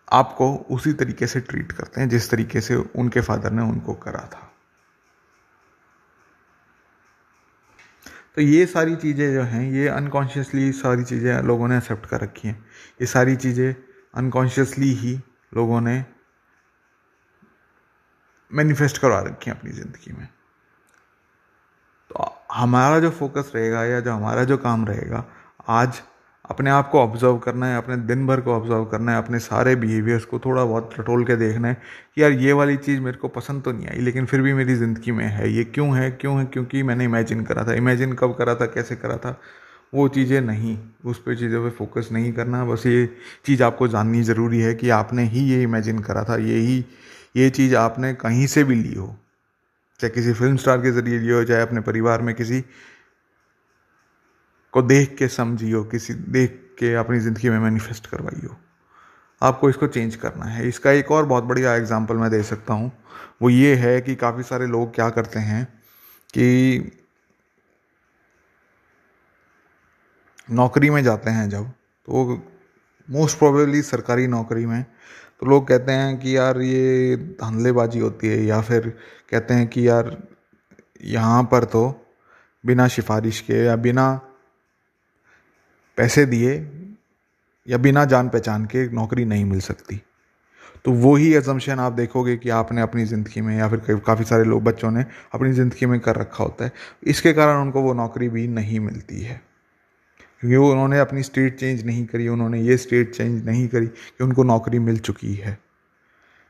आपको 0.09 0.55
उसी 0.71 0.93
तरीके 0.93 1.27
से 1.27 1.41
ट्रीट 1.41 1.73
करते 1.73 2.01
हैं, 2.01 2.09
जिस 2.09 2.31
तरीके 2.31 2.61
से 2.61 2.77
उनके 2.77 3.21
फादर 3.21 3.51
ने 3.51 3.63
उनको 3.63 3.95
करा 3.95 4.29
था। 4.33 4.51
तो 8.37 8.43
ये 8.43 8.65
सारी 8.67 8.97
चीज़ें 8.97 9.33
जो 9.35 9.43
हैं, 9.43 9.63
ये 9.73 9.89
अनकॉन्शियसली 9.89 10.71
सारी 10.73 11.05
चीज़ें 11.05 11.43
लोगों 11.43 11.69
ने 11.69 11.77
एक्सेप्ट 11.77 12.07
कर 12.07 12.21
रखी 12.21 12.49
हैं। 12.49 12.57
ये 13.01 13.07
सारी 13.07 13.37
चीज़ें 13.37 13.75
अनकॉन्शियसली 14.15 14.93
ही 14.95 15.15
लोगों 15.53 15.81
ने 15.81 16.05
मैनिफेस्ट 18.51 18.99
करवा 18.99 19.21
रखी 19.21 19.51
हैं 19.51 19.59
अपनी 19.59 19.71
ज़िंदगी 19.71 20.13
में। 20.13 20.27
तो 22.11 22.33
हमारा 22.53 22.99
जो 23.01 23.11
फोकस 23.11 23.53
रहेगा 23.55 23.85
या 23.85 24.01
जो 24.01 24.13
हमारा 24.13 24.45
जो 24.45 24.57
काम 24.59 24.85
रहेगा, 24.85 25.25
आज 25.69 26.03
अपने 26.45 26.71
आप 26.71 26.89
को 26.91 26.99
ऑब्ज़र्व 27.01 27.37
करना 27.39 27.67
है, 27.67 27.77
अपने 27.79 27.97
दिन 27.99 28.27
भर 28.27 28.41
को 28.41 28.53
ऑब्ज़र्व 28.53 28.85
करना 28.85 29.13
है, 29.13 29.19
अपने 29.19 29.39
सारे 29.39 29.75
बिहेवियर्स 29.77 30.25
को 30.25 30.39
थोड़ा 30.39 30.65
बहुत 30.65 30.91
टटोल 30.97 31.25
के 31.25 31.37
देखना 31.37 31.69
है 31.69 31.75
कि 32.15 32.23
यार 32.23 32.33
ये 32.33 32.53
वाली 32.53 32.77
चीज़ 32.79 33.01
मेरे 33.01 33.17
को 33.17 33.29
पसंद 33.31 33.63
तो 33.63 33.73
नहीं 33.73 33.87
आई, 33.89 34.01
लेकिन 34.01 34.27
फिर 34.27 34.43
भी 34.43 34.53
मेरी 34.55 34.75
ज़िंदगी 34.75 35.13
में 35.13 35.25
है। 35.27 35.51
ये 35.53 35.65
क्यों 35.65 35.97
है 35.97 36.11
क्यों 36.13 36.39
है? 36.39 36.45
क्योंकि 36.47 36.83
मैंने 36.83 37.05
इमेजिन 37.05 37.45
करा 37.45 37.65
था। 37.65 37.75
इमेजिन 37.75 38.13
कब 38.13 38.35
करा 38.35 38.55
था, 38.55 38.67
कैसे 38.67 38.97
करा 38.97 39.17
था? 39.17 39.39
वो 39.93 40.07
चीज़ें 40.09 40.41
नहीं, 40.41 40.79
उस 41.05 41.19
पर 41.19 41.37
चीज़ों 41.37 41.63
पे 41.65 41.71
फोकस 41.77 42.09
नहीं 42.13 42.33
करना। 42.33 42.65
बस 42.65 42.87
ये 42.87 43.09
चीज़ 43.47 43.63
आपको 43.63 43.89
जाननी 43.89 44.23
ज़रूरी 44.23 44.61
है 44.61 44.75
कि 44.75 44.91
आपने 44.93 45.25
ही 45.25 45.49
ये 45.51 45.63
इमेजिन 45.63 45.99
करा 45.99 46.25
था। 46.25 46.37
ये 46.37 46.59
ही, 46.59 46.85
ये 47.37 47.51
चीज़ 47.51 47.75
आपने 47.77 48.13
कहीं 48.17 48.47
से 48.47 48.65
भी 48.65 48.75
ली 48.75 48.95
हो, 48.95 49.15
चाहे 50.01 50.11
किसी 50.11 50.33
फ़िल्म 50.33 50.57
स्टार 50.57 50.79
के 50.79 50.91
ज़रिए 50.93 51.19
ली 51.19 51.29
हो, 51.29 51.45
चाहे 51.45 51.63
अपने 51.63 51.81
परिवार 51.83 52.23
में 52.23 52.35
किसी 52.35 52.61
को 54.75 54.83
देख 54.85 55.15
के 55.17 55.29
समझियो, 55.31 55.83
किसी 55.85 56.15
देख 56.15 56.61
के 56.79 56.95
अपनी 56.97 57.19
ज़िंदगी 57.21 57.51
में 57.51 57.59
मैनिफेस्ट 57.61 58.07
करवाइयो। 58.07 58.57
आपको 59.43 59.71
इसको 59.71 59.87
चेंज 59.89 60.17
करना 60.17 60.45
है। 60.47 60.69
इसका 60.69 60.91
एक 60.93 61.11
और 61.13 61.27
बहुत 61.27 61.45
बढ़िया 61.45 61.75
एग्ज़ाम्पल 61.77 62.17
मैं 62.17 62.31
दे 62.31 62.43
सकता 62.45 62.75
हूँ। 62.75 62.91
वो 63.43 63.51
ये 63.51 63.75
है 63.77 64.01
कि 64.01 64.15
काफ़ी 64.17 64.43
सारे 64.43 64.67
लोग 64.67 64.95
क्या 64.95 65.09
करते 65.11 65.39
हैं 65.41 65.65
कि 66.35 66.93
नौकरी 70.49 70.91
में 70.91 71.03
जाते 71.05 71.31
हैं 71.31 71.49
जब 71.51 71.71
तो 72.09 72.43
मोस्ट 73.09 73.39
प्रोबेबली 73.39 73.83
सरकारी 73.83 74.27
नौकरी 74.27 74.67
में 74.67 74.83
तो 75.41 75.47
लोग 75.47 75.67
कहते 75.69 75.93
हैं 75.93 76.19
कि 76.19 76.37
यार 76.37 76.61
ये 76.61 77.17
धांधलेबाजी 77.17 77.99
होती 78.01 78.29
है, 78.29 78.45
या 78.45 78.61
फिर 78.61 78.89
कहते 79.31 79.55
हैं 79.55 79.67
कि 79.69 79.89
यार 79.89 80.17
यहाँ 81.05 81.43
पर 81.45 81.65
तो 81.67 81.83
बिना 82.65 82.89
सिफारिश 82.89 83.41
के 83.41 83.65
या 83.65 83.77
बिना 83.79 84.07
पैसे 85.97 86.27
दिए 86.27 86.71
या 87.69 87.79
बिना 87.79 88.05
जान 88.05 88.29
पहचान 88.29 88.65
के 88.65 88.91
नौकरी 88.91 89.25
नहीं 89.25 89.45
मिल 89.45 89.61
सकती। 89.61 90.03
तो 90.85 90.93
वही 90.93 91.35
एजम्पन 91.35 91.79
आप 91.79 91.93
देखोगे 91.93 92.37
कि 92.37 92.49
आपने 92.49 92.81
अपनी 92.81 93.05
ज़िंदगी 93.05 93.41
में 93.41 93.59
या 93.59 93.69
फिर 93.69 93.97
काफ़ी 93.97 94.25
सारे 94.25 94.45
लोग, 94.45 94.63
बच्चों 94.63 94.91
ने 94.91 95.05
अपनी 95.33 95.53
ज़िंदगी 95.53 95.87
में 95.87 96.01
कर 96.01 96.17
रखा 96.17 96.45
होता 96.45 96.65
है। 96.65 96.73
इसके 97.05 97.33
कारण 97.33 97.61
उनको 97.61 97.83
वो 97.83 97.95
नौकरी 97.95 98.29
भी 98.29 98.49
नहीं 98.49 98.81
मिलती 98.81 99.21
है। 99.21 99.43
क्योंकि 100.41 100.57
वो 100.57 100.71
उन्होंने 100.71 100.99
अपनी 100.99 101.23
स्टेट 101.23 101.61
चेंज 101.61 101.87
नहीं 101.87 102.07
करी, 102.07 102.29
उन्होंने 102.29 102.61
ये 102.61 102.77
स्टेट 102.77 103.15
चेंज 103.15 103.47
नहीं 103.47 103.69
करी 103.69 103.87
कि 103.87 104.25
उनको 104.25 104.43
नौकरी 104.43 104.79
मिल 104.79 104.99
चुकी 104.99 105.35
है। 105.35 105.59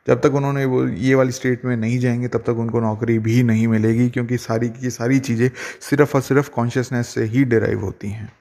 जब 0.09 0.21
तक 0.21 0.35
उन्होंने 0.35 0.65
वो 0.65 0.89
ये 0.89 1.15
वाली 1.15 1.33
स्टेट 1.33 1.65
में 1.65 1.77
नहीं 1.77 1.99
जाएँगे, 1.99 2.29
तब 2.29 2.41
तक 2.41 2.51
उनको 2.51 2.81
नौकरी 2.81 3.19
भी 3.19 3.43
नहीं 3.43 3.69
मिलेगी, 3.69 4.11
क्योंकि 4.11 4.39
सारी 4.39 4.69
की 4.69 4.91
सारी 4.91 5.19
चीज़ें 5.19 5.51
सिर्फ़ 5.81 6.15
और 6.15 6.23
सिर्फ़ 6.23 6.51
कॉन्शियसनेस 6.51 7.09
से 7.09 7.25
ही 7.25 7.45
डिराइव 7.45 7.81
होती 7.81 8.09
हैं। 8.09 8.33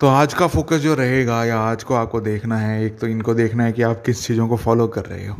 तो 0.00 0.08
आज 0.08 0.32
का 0.34 0.46
फोकस 0.46 0.76
जो 0.76 0.94
रहेगा 0.94 1.44
या 1.44 1.58
आज 1.58 1.82
को 1.82 1.94
आपको 1.94 2.20
देखना 2.20 2.56
है, 2.58 2.84
एक 2.84 2.98
तो 2.98 3.06
इनको 3.06 3.34
देखना 3.34 3.64
है 3.64 3.72
कि 3.72 3.82
आप 3.82 4.02
किस 4.06 4.26
चीज़ों 4.26 4.46
को 4.48 4.56
फॉलो 4.56 4.86
कर 4.88 5.04
रहे 5.04 5.26
हो। 5.26 5.36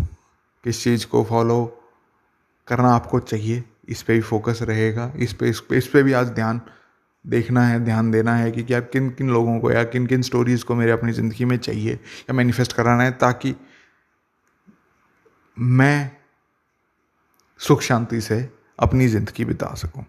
किस 0.65 0.83
चीज़ 0.85 1.07
को 1.07 1.23
फॉलो 1.25 1.65
करना 2.69 2.91
आपको 2.91 3.19
चाहिए, 3.21 3.63
इस 3.89 4.03
पर 4.03 4.15
भी 4.15 4.21
फोकस 4.21 4.59
रहेगा। 4.63 5.11
इस 5.17 5.33
पर 5.33 5.47
इस 5.47 5.61
पर 5.61 5.75
इस 5.75 5.87
पर 5.87 6.03
भी 6.03 6.13
आज 6.13 6.29
ध्यान 6.29 6.61
देखना 7.25 7.67
है, 7.67 7.81
ध्यान 7.85 8.11
देना 8.11 8.35
है 8.37 8.51
कि 8.51 8.63
क्या 8.63 8.81
किन 8.81 9.11
किन 9.11 9.31
लोगों 9.31 9.59
को 9.61 9.71
या 9.73 9.83
किन 9.85 10.07
किन 10.07 10.23
स्टोरीज़ 10.23 10.65
को 10.65 10.75
मेरे 10.75 10.93
अपनी 10.93 11.13
ज़िंदगी 11.13 11.45
में 11.45 11.57
चाहिए 11.59 11.93
या 11.93 12.33
मैनिफेस्ट 12.33 12.73
कराना 12.73 13.03
है 13.03 13.13
ताकि 13.19 13.55
मैं 15.57 16.11
सुख 17.61 17.81
शांति 17.83 18.21
से 18.21 18.49
अपनी 18.79 19.09
ज़िंदगी 19.09 19.45
बिता 19.45 19.75
सकूँ। 19.75 20.05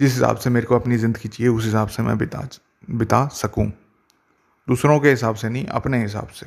जिस 0.00 0.12
हिसाब 0.12 0.36
से 0.36 0.50
मेरे 0.50 0.66
को 0.66 0.74
अपनी 0.74 0.96
ज़िंदगी 0.96 1.28
चाहिए, 1.28 1.48
उस 1.48 1.64
हिसाब 1.64 1.88
से 1.88 2.02
मैं 2.02 2.18
बिता 2.18 2.48
बिता 2.90 3.26
सकूँ। 3.34 3.70
दूसरों 4.70 4.98
के 5.00 5.10
हिसाब 5.10 5.34
से 5.34 5.48
नहीं, 5.48 5.66
अपने 5.66 6.02
हिसाब 6.02 6.28
से। 6.30 6.46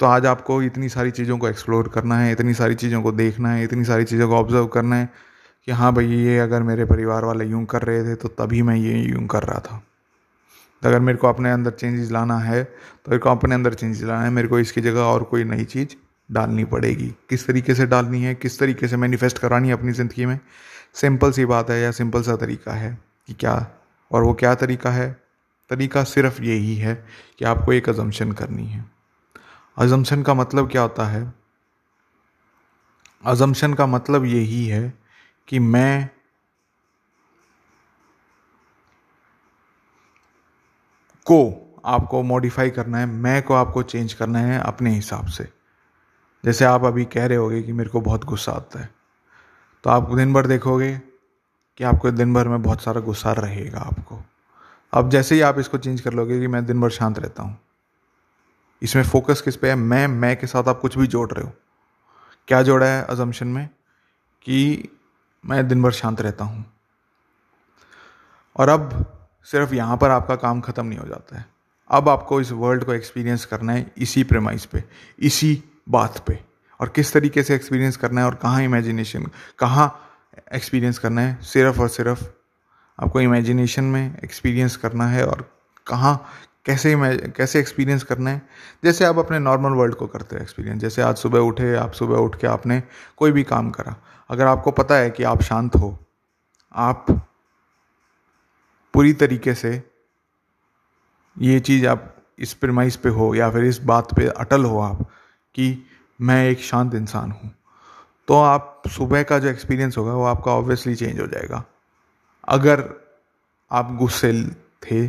तो 0.00 0.06
आज 0.06 0.26
आपको 0.26 0.62
इतनी 0.62 0.88
सारी 0.88 1.10
चीज़ों 1.12 1.36
को 1.38 1.48
एक्सप्लोर 1.48 1.88
करना 1.88 2.18
है, 2.18 2.32
इतनी 2.32 2.54
सारी 2.54 2.74
चीज़ों 2.76 3.02
को 3.02 3.12
देखना 3.14 3.50
है, 3.50 3.64
इतनी 3.64 3.84
सारी 3.84 4.04
चीज़ों 4.04 4.28
को 4.28 4.34
ऑब्ज़र्व 4.36 4.66
करना 4.68 4.96
है 4.96 5.08
कि 5.68 5.72
हाँ 5.72 5.92
भाई, 5.94 6.06
ये 6.06 6.38
अगर 6.38 6.62
मेरे 6.62 6.84
परिवार 6.84 7.24
वाले 7.24 7.44
यूँ 7.44 7.64
कर 7.66 7.82
रहे 7.82 8.02
थे 8.04 8.14
तो 8.14 8.28
तभी 8.30 8.62
मैं 8.62 8.76
ये 8.76 8.98
यूँ 9.00 9.26
कर 9.26 9.42
रहा 9.42 9.58
था। 9.60 9.82
तो 10.82 10.88
अगर 10.88 11.00
मेरे 11.00 11.18
को 11.18 11.28
अपने 11.28 11.50
अंदर 11.50 11.70
चेंजेस 11.72 12.10
लाना 12.12 12.38
है 12.38 12.62
तो 12.64 13.10
मेरे 13.10 13.18
को 13.18 13.30
अपने 13.30 13.54
अंदर 13.54 13.74
चेंजेस 13.74 14.02
लाना 14.02 14.22
है, 14.22 14.30
मेरे 14.30 14.48
को 14.48 14.58
इसकी 14.58 14.80
जगह 14.80 15.00
और 15.02 15.22
कोई 15.24 15.44
नई 15.44 15.64
चीज़ 15.66 15.94
डालनी 16.28 16.64
पड़ेगी। 16.66 17.08
किस 17.30 17.46
तरीके 17.46 17.74
से 17.74 17.86
डालनी 17.86 18.22
है, 18.22 18.34
किस 18.34 18.58
तरीके 18.58 18.88
से 18.88 18.96
मैनिफेस्ट 18.96 19.38
करानी 19.38 19.68
है 19.68 19.74
अपनी 19.74 19.92
ज़िंदगी 19.92 20.26
में 20.26 20.38
सिंपल 20.94 21.32
सी 21.32 21.44
बात 21.46 21.70
है 21.70 21.80
या 21.80 21.90
सिंपल 21.92 22.22
सा 22.22 22.36
तरीका 22.36 22.72
है 22.72 22.98
कि 23.28 23.34
क्या, 23.34 23.54
और 24.10 24.22
वो 24.22 24.34
क्या 24.34 24.54
तरीका 24.56 24.90
है? 24.90 25.25
तरीका 25.70 26.04
सिर्फ़ 26.04 26.42
यही 26.42 26.74
है 26.76 26.94
कि 27.38 27.44
आपको 27.44 27.72
एक 27.72 27.88
अजम्पन 27.88 28.32
करनी 28.32 28.66
है। 28.66 28.84
अजम्पन 29.76 30.22
का 30.22 30.34
मतलब 30.34 30.70
क्या 30.70 30.82
होता 30.82 31.06
है? 31.06 31.32
अजम्पन 33.24 33.74
का 33.74 33.86
मतलब 33.86 34.24
यही 34.24 34.66
है 34.66 34.92
कि 35.48 35.58
मैं 35.58 36.08
को 41.26 41.38
आपको 41.84 42.22
मॉडिफाई 42.22 42.70
करना 42.70 42.98
है, 42.98 43.06
मैं 43.06 43.42
को 43.42 43.54
आपको 43.54 43.82
चेंज 43.82 44.12
करना 44.12 44.38
है 44.38 44.58
अपने 44.60 44.90
हिसाब 44.90 45.26
से। 45.26 45.48
जैसे 46.44 46.64
आप 46.64 46.84
अभी 46.84 47.04
कह 47.04 47.26
रहे 47.26 47.38
होगे 47.38 47.62
कि 47.62 47.72
मेरे 47.72 47.90
को 47.90 48.00
बहुत 48.00 48.24
गुस्सा 48.24 48.52
आता 48.52 48.80
है 48.80 48.88
तो 49.84 49.90
आप 49.90 50.14
दिन 50.14 50.32
भर 50.32 50.46
देखोगे 50.46 50.92
कि 51.78 51.84
आपको 51.84 52.10
दिन 52.10 52.34
भर 52.34 52.48
में 52.48 52.62
बहुत 52.62 52.82
सारा 52.82 53.00
गुस्सा 53.00 53.32
रहेगा 53.32 53.80
आपको। 53.80 54.20
अब 54.92 55.10
जैसे 55.10 55.34
ही 55.34 55.40
आप 55.40 55.58
इसको 55.58 55.78
चेंज 55.78 56.00
कर 56.00 56.12
लोगे 56.12 56.40
कि 56.40 56.46
मैं 56.46 56.66
दिन 56.66 56.80
भर 56.80 56.90
शांत 56.90 57.18
रहता 57.18 57.42
हूँ। 57.42 57.58
इसमें 58.82 59.02
फोकस 59.02 59.40
किस 59.40 59.56
पे 59.56 59.68
है? 59.68 59.74
मैं 59.74 60.06
मैं 60.06 60.36
के 60.36 60.46
साथ 60.46 60.68
आप 60.68 60.80
कुछ 60.80 60.98
भी 60.98 61.06
जोड़ 61.06 61.32
रहे 61.32 61.44
हो। 61.44 61.52
क्या 62.48 62.62
जोड़ा 62.62 62.86
है 62.86 63.04
अजम्पन 63.04 63.46
में? 63.46 63.68
कि 64.42 64.88
मैं 65.46 65.68
दिन 65.68 65.82
भर 65.82 65.90
शांत 65.90 66.20
रहता 66.20 66.44
हूँ। 66.44 66.72
और 68.56 68.68
अब 68.68 69.12
सिर्फ़ 69.44 69.74
यहाँ 69.74 69.96
पर 69.96 70.10
आपका 70.10 70.36
काम 70.36 70.60
ख़त्म 70.60 70.86
नहीं 70.86 70.98
हो 70.98 71.08
जाता 71.08 71.38
है। 71.38 71.46
अब 71.90 72.08
आपको 72.08 72.40
इस 72.40 72.52
वर्ल्ड 72.52 72.84
को 72.84 72.94
एक्सपीरियंस 72.94 73.44
करना 73.44 73.72
है 73.72 73.92
इसी 73.98 74.24
प्रेमाइज 74.24 74.66
पे, 74.66 74.84
इसी 75.18 75.64
बात 75.88 76.24
पे। 76.26 76.44
और 76.80 76.88
किस 76.88 77.12
तरीके 77.12 77.42
से 77.42 77.54
एक्सपीरियंस 77.54 77.96
करना 77.96 78.20
है 78.20 78.26
और 78.26 78.34
कहाँ 78.34 78.62
इमेजिनेशन 78.62 79.30
कहाँ 79.58 80.08
एक्सपीरियंस 80.52 80.98
करना 80.98 81.20
है, 81.20 81.42
सिर्फ़ 81.42 81.80
और 81.80 81.88
सिर्फ़ 81.88 82.24
आपको 82.98 83.20
इमेजिनेशन 83.20 83.84
में 83.84 84.18
एक्सपीरियंस 84.24 84.76
करना 84.76 85.06
है 85.06 85.26
और 85.26 85.50
कहाँ, 85.86 86.28
कैसे 86.66 86.94
कैसे 87.36 87.60
एक्सपीरियंस 87.60 88.02
करना 88.02 88.30
है। 88.30 88.42
जैसे 88.84 89.04
आप 89.04 89.18
अपने 89.18 89.38
नॉर्मल 89.38 89.72
वर्ल्ड 89.72 89.94
को 89.94 90.06
करते 90.06 90.36
हैं 90.36 90.42
एक्सपीरियंस 90.42 90.80
जैसे 90.80 91.02
आज 91.02 91.16
सुबह 91.16 91.38
उठे, 91.40 91.74
आप 91.76 91.92
सुबह 91.92 92.16
उठ 92.16 92.38
के 92.40 92.46
आपने 92.46 92.82
कोई 93.16 93.32
भी 93.32 93.42
काम 93.44 93.70
करा। 93.70 93.94
अगर 94.30 94.46
आपको 94.46 94.70
पता 94.72 94.94
है 94.94 95.10
कि 95.10 95.22
आप 95.22 95.42
शांत 95.42 95.76
हो, 95.76 95.98
आप 96.74 97.06
पूरी 98.94 99.12
तरीके 99.14 99.54
से 99.54 99.82
ये 101.36 101.60
चीज़ 101.60 101.86
आप 101.86 102.12
इस 102.38 102.52
प्रमाइस 102.54 102.96
पे 102.96 103.08
हो 103.08 103.34
या 103.34 103.50
फिर 103.50 103.64
इस 103.64 103.78
बात 103.82 104.14
पे 104.14 104.26
अटल 104.28 104.64
हो 104.64 104.78
आप 104.80 105.02
कि 105.54 105.86
मैं 106.20 106.42
एक 106.48 106.60
शांत 106.60 106.94
इंसान 106.94 107.30
हूँ 107.30 107.50
तो 108.28 108.40
आप 108.42 108.82
सुबह 108.88 109.22
का 109.22 109.38
जो 109.38 109.48
एक्सपीरियंस 109.48 109.96
होगा 109.98 110.12
वो 110.12 110.24
आपका 110.24 110.52
ऑब्वियसली 110.52 110.94
चेंज 110.94 111.20
हो 111.20 111.26
जाएगा। 111.26 111.64
अगर 112.48 112.84
आप 113.70 113.94
गुस्से 113.96 114.32
थे 114.82 115.08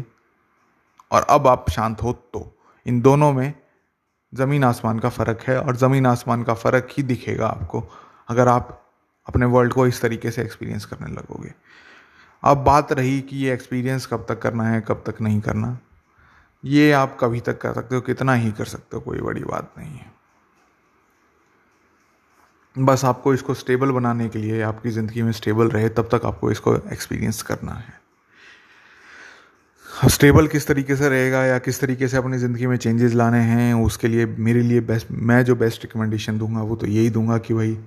और 1.11 1.25
अब 1.29 1.47
आप 1.47 1.69
शांत 1.69 2.01
हो 2.03 2.13
तो 2.33 2.51
इन 2.85 3.01
दोनों 3.01 3.31
में 3.33 3.53
ज़मीन 4.33 4.63
आसमान 4.63 4.99
का 4.99 5.09
फ़र्क 5.09 5.43
है 5.47 5.59
और 5.61 5.75
ज़मीन 5.75 6.05
आसमान 6.05 6.43
का 6.43 6.53
फ़र्क 6.53 6.87
ही 6.91 7.03
दिखेगा 7.03 7.47
आपको, 7.47 7.83
अगर 8.27 8.47
आप 8.47 8.83
अपने 9.27 9.45
वर्ल्ड 9.45 9.73
को 9.73 9.87
इस 9.87 10.01
तरीके 10.01 10.31
से 10.31 10.41
एक्सपीरियंस 10.41 10.85
करने 10.85 11.11
लगोगे। 11.11 11.53
अब 12.43 12.57
बात 12.57 12.91
रही 12.91 13.19
कि 13.21 13.37
ये 13.37 13.53
एक्सपीरियंस 13.53 14.05
कब 14.05 14.25
तक 14.29 14.41
करना 14.41 14.63
है, 14.63 14.81
कब 14.81 15.03
तक 15.07 15.21
नहीं 15.21 15.39
करना, 15.41 15.77
ये 16.63 16.91
आप 16.91 17.17
कभी 17.19 17.39
तक 17.39 17.61
कर 17.61 17.73
सकते 17.73 17.95
हो, 17.95 18.01
कितना 18.01 18.33
ही 18.33 18.51
कर 18.51 18.65
सकते 18.65 18.97
हो, 18.97 19.01
कोई 19.01 19.21
बड़ी 19.21 19.43
बात 19.43 19.73
नहीं 19.77 19.97
है। 19.97 20.11
बस 22.79 23.03
आपको 23.05 23.33
इसको 23.33 23.53
स्टेबल 23.53 23.91
बनाने 23.91 24.27
के 24.29 24.39
लिए 24.39 24.61
आपकी 24.61 24.89
ज़िंदगी 24.89 25.21
में 25.21 25.31
स्टेबल 25.31 25.69
रहे, 25.69 25.89
तब 25.89 26.09
तक 26.11 26.25
आपको 26.25 26.51
इसको 26.51 26.75
एक्सपीरियंस 26.75 27.41
करना 27.41 27.71
है। 27.73 27.95
स्टेबल 30.09 30.47
किस 30.47 30.67
तरीके 30.67 30.95
से 30.95 31.09
रहेगा 31.09 31.43
या 31.45 31.57
किस 31.59 31.79
तरीके 31.81 32.07
से 32.07 32.17
अपनी 32.17 32.37
ज़िंदगी 32.37 32.67
में 32.67 32.75
चेंजेस 32.77 33.13
लाने 33.13 33.39
हैं, 33.39 33.73
उसके 33.75 34.07
लिए 34.07 34.25
मेरे 34.25 34.61
लिए 34.61 34.81
बेस्ट 34.81 35.07
मैं 35.11 35.43
जो 35.45 35.55
बेस्ट 35.55 35.83
रिकमेंडेशन 35.83 36.37
दूँगा, 36.37 36.61
वो 36.61 36.75
तो 36.75 36.87
यही 36.87 37.09
दूँगा 37.09 37.37
कि 37.37 37.53
भाई, 37.53 37.77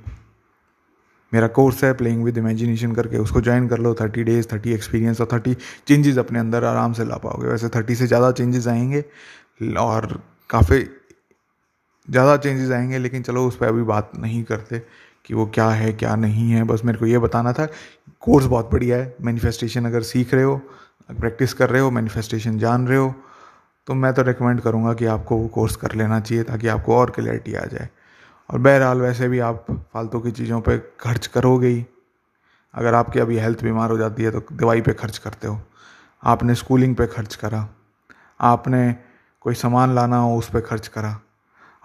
मेरा 1.33 1.47
कोर्स 1.49 1.83
है 1.85 1.93
प्लेइंग 1.95 2.25
विद 2.25 2.39
इमेजिनेशन 2.39 2.93
करके 2.93 3.19
उसको 3.19 3.41
ज्वाइन 3.41 3.69
कर 3.69 3.79
लो 3.79 3.95
थर्टी 3.95 4.23
डेज़ 4.25 4.47
थर्टी 4.53 4.73
एक्सपीरियंस 4.73 5.21
और 5.21 5.29
थर्टी 5.33 5.55
चेंजेस 5.89 6.19
अपने 6.19 6.39
अंदर 6.39 6.65
आराम 6.65 6.93
से 6.93 7.05
ला 7.05 7.17
पाओगे। 7.17 7.49
वैसे 7.49 7.69
थर्टी 7.69 7.95
से 7.95 8.07
ज़्यादा 8.07 8.31
चेंजेस 8.33 8.67
आएँगे 8.69 9.05
और 9.79 10.21
काफ़ी 10.51 10.85
ज़्यादा 12.11 12.37
चेंजेस 12.37 12.71
आएँगे, 12.71 12.99
लेकिन 12.99 13.23
चलो 13.23 13.47
उस 13.49 13.57
पर 13.57 13.67
अभी 13.67 13.83
बात 13.85 14.13
नहीं 14.19 14.43
करते 14.45 14.79
कि 15.27 15.35
वो 15.35 15.47
क्या 15.47 15.69
है, 15.71 15.93
क्या 15.95 16.15
नहीं 16.17 16.51
है। 16.51 16.63
बस 16.65 16.85
मेरे 16.85 16.99
को 16.99 17.07
ये 17.07 17.19
बताना 17.19 17.53
था 17.53 17.67
कोर्स 18.21 18.47
बहुत 18.47 18.71
बढ़िया 18.73 18.97
है। 18.97 19.15
मैनिफेस्टेशन 19.23 19.87
अगर 19.87 20.03
सीख 20.05 20.35
रहे 20.35 20.45
हो 20.45 20.61
प्रैक्टिस 21.11 21.53
कर 21.55 21.71
रहे 21.71 21.83
हो 21.83 21.91
मैनिफेस्टेशन 21.91 22.59
जान 22.59 22.87
रहे 22.89 22.99
हो 22.99 23.15
तो 23.87 23.95
मैं 23.95 24.13
तो 24.15 24.23
रिकमेंड 24.23 24.61
करूँगा 24.61 24.93
कि 24.95 25.07
आपको 25.07 25.37
वो 25.37 25.47
कोर्स 25.49 25.77
कर 25.77 25.95
लेना 25.95 26.19
चाहिए 26.21 26.45
ताकि 26.45 26.69
आपको 26.69 26.97
और 26.97 27.11
क्लैरिटी 27.11 27.55
आ 27.55 27.65
जाए। 27.65 27.89
और 28.51 28.59
बहरहाल 28.59 29.01
वैसे 29.01 29.29
भी 29.29 29.39
आप 29.39 29.65
फालतू 29.95 30.21
की 30.21 30.31
चीज़ों 30.31 30.61
पे 30.61 30.77
खर्च 31.01 31.27
करोगे 31.27 31.69
ही। 31.69 31.85
अगर 32.75 32.95
आपकी 32.95 33.21
अभी 33.21 33.39
हेल्थ 33.39 33.63
बीमार 33.63 33.91
हो 33.91 33.99
जाती 33.99 34.23
है 34.23 34.31
तो 34.31 34.43
दवाई 34.53 34.81
पे 34.81 34.93
खर्च 34.95 35.19
करते 35.19 35.49
हो। 35.49 35.61
आपने 36.23 36.55
स्कूलिंग 36.55 36.95
पे 36.97 37.07
खर्च 37.07 37.35
करा। 37.35 37.69
आपने 38.41 38.95
कोई 39.45 39.55
सामान 39.55 39.95
लाना 39.95 40.19
हो, 40.19 40.37
उस 40.39 40.49
पर 40.49 40.61
खर्च 40.61 40.89
करा। 40.89 41.19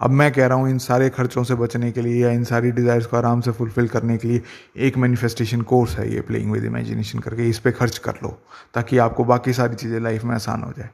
अब 0.00 0.10
मैं 0.10 0.30
कह 0.32 0.46
रहा 0.46 0.58
हूँ, 0.58 0.68
इन 0.70 0.78
सारे 0.78 1.08
खर्चों 1.10 1.42
से 1.44 1.54
बचने 1.54 1.90
के 1.92 2.00
लिए 2.00 2.22
या 2.22 2.30
इन 2.30 2.44
सारी 2.44 2.70
डिज़ायर्स 2.72 3.06
को 3.06 3.16
आराम 3.16 3.40
से 3.40 3.50
फुलफ़िल 3.50 3.88
करने 3.88 4.16
के 4.18 4.28
लिए 4.28 4.42
एक 4.78 4.96
मैनिफेस्टेशन 4.96 5.62
कोर्स 5.62 5.96
है 5.96 6.12
ये 6.14 6.20
प्लेइंग 6.20 6.50
विद 6.52 6.64
इमेजिनेशन 6.64 7.18
करके। 7.18 7.48
इस 7.48 7.58
पर 7.58 7.70
खर्च 7.70 7.98
कर 7.98 8.14
लो, 8.22 8.28
ताकि 8.74 8.98
आपको 8.98 9.24
बाकी 9.24 9.52
सारी 9.52 9.74
चीज़ें 9.74 10.00
लाइफ 10.00 10.24
में 10.24 10.34
आसान 10.34 10.62
हो 10.62 10.72
जाए। 10.72 10.90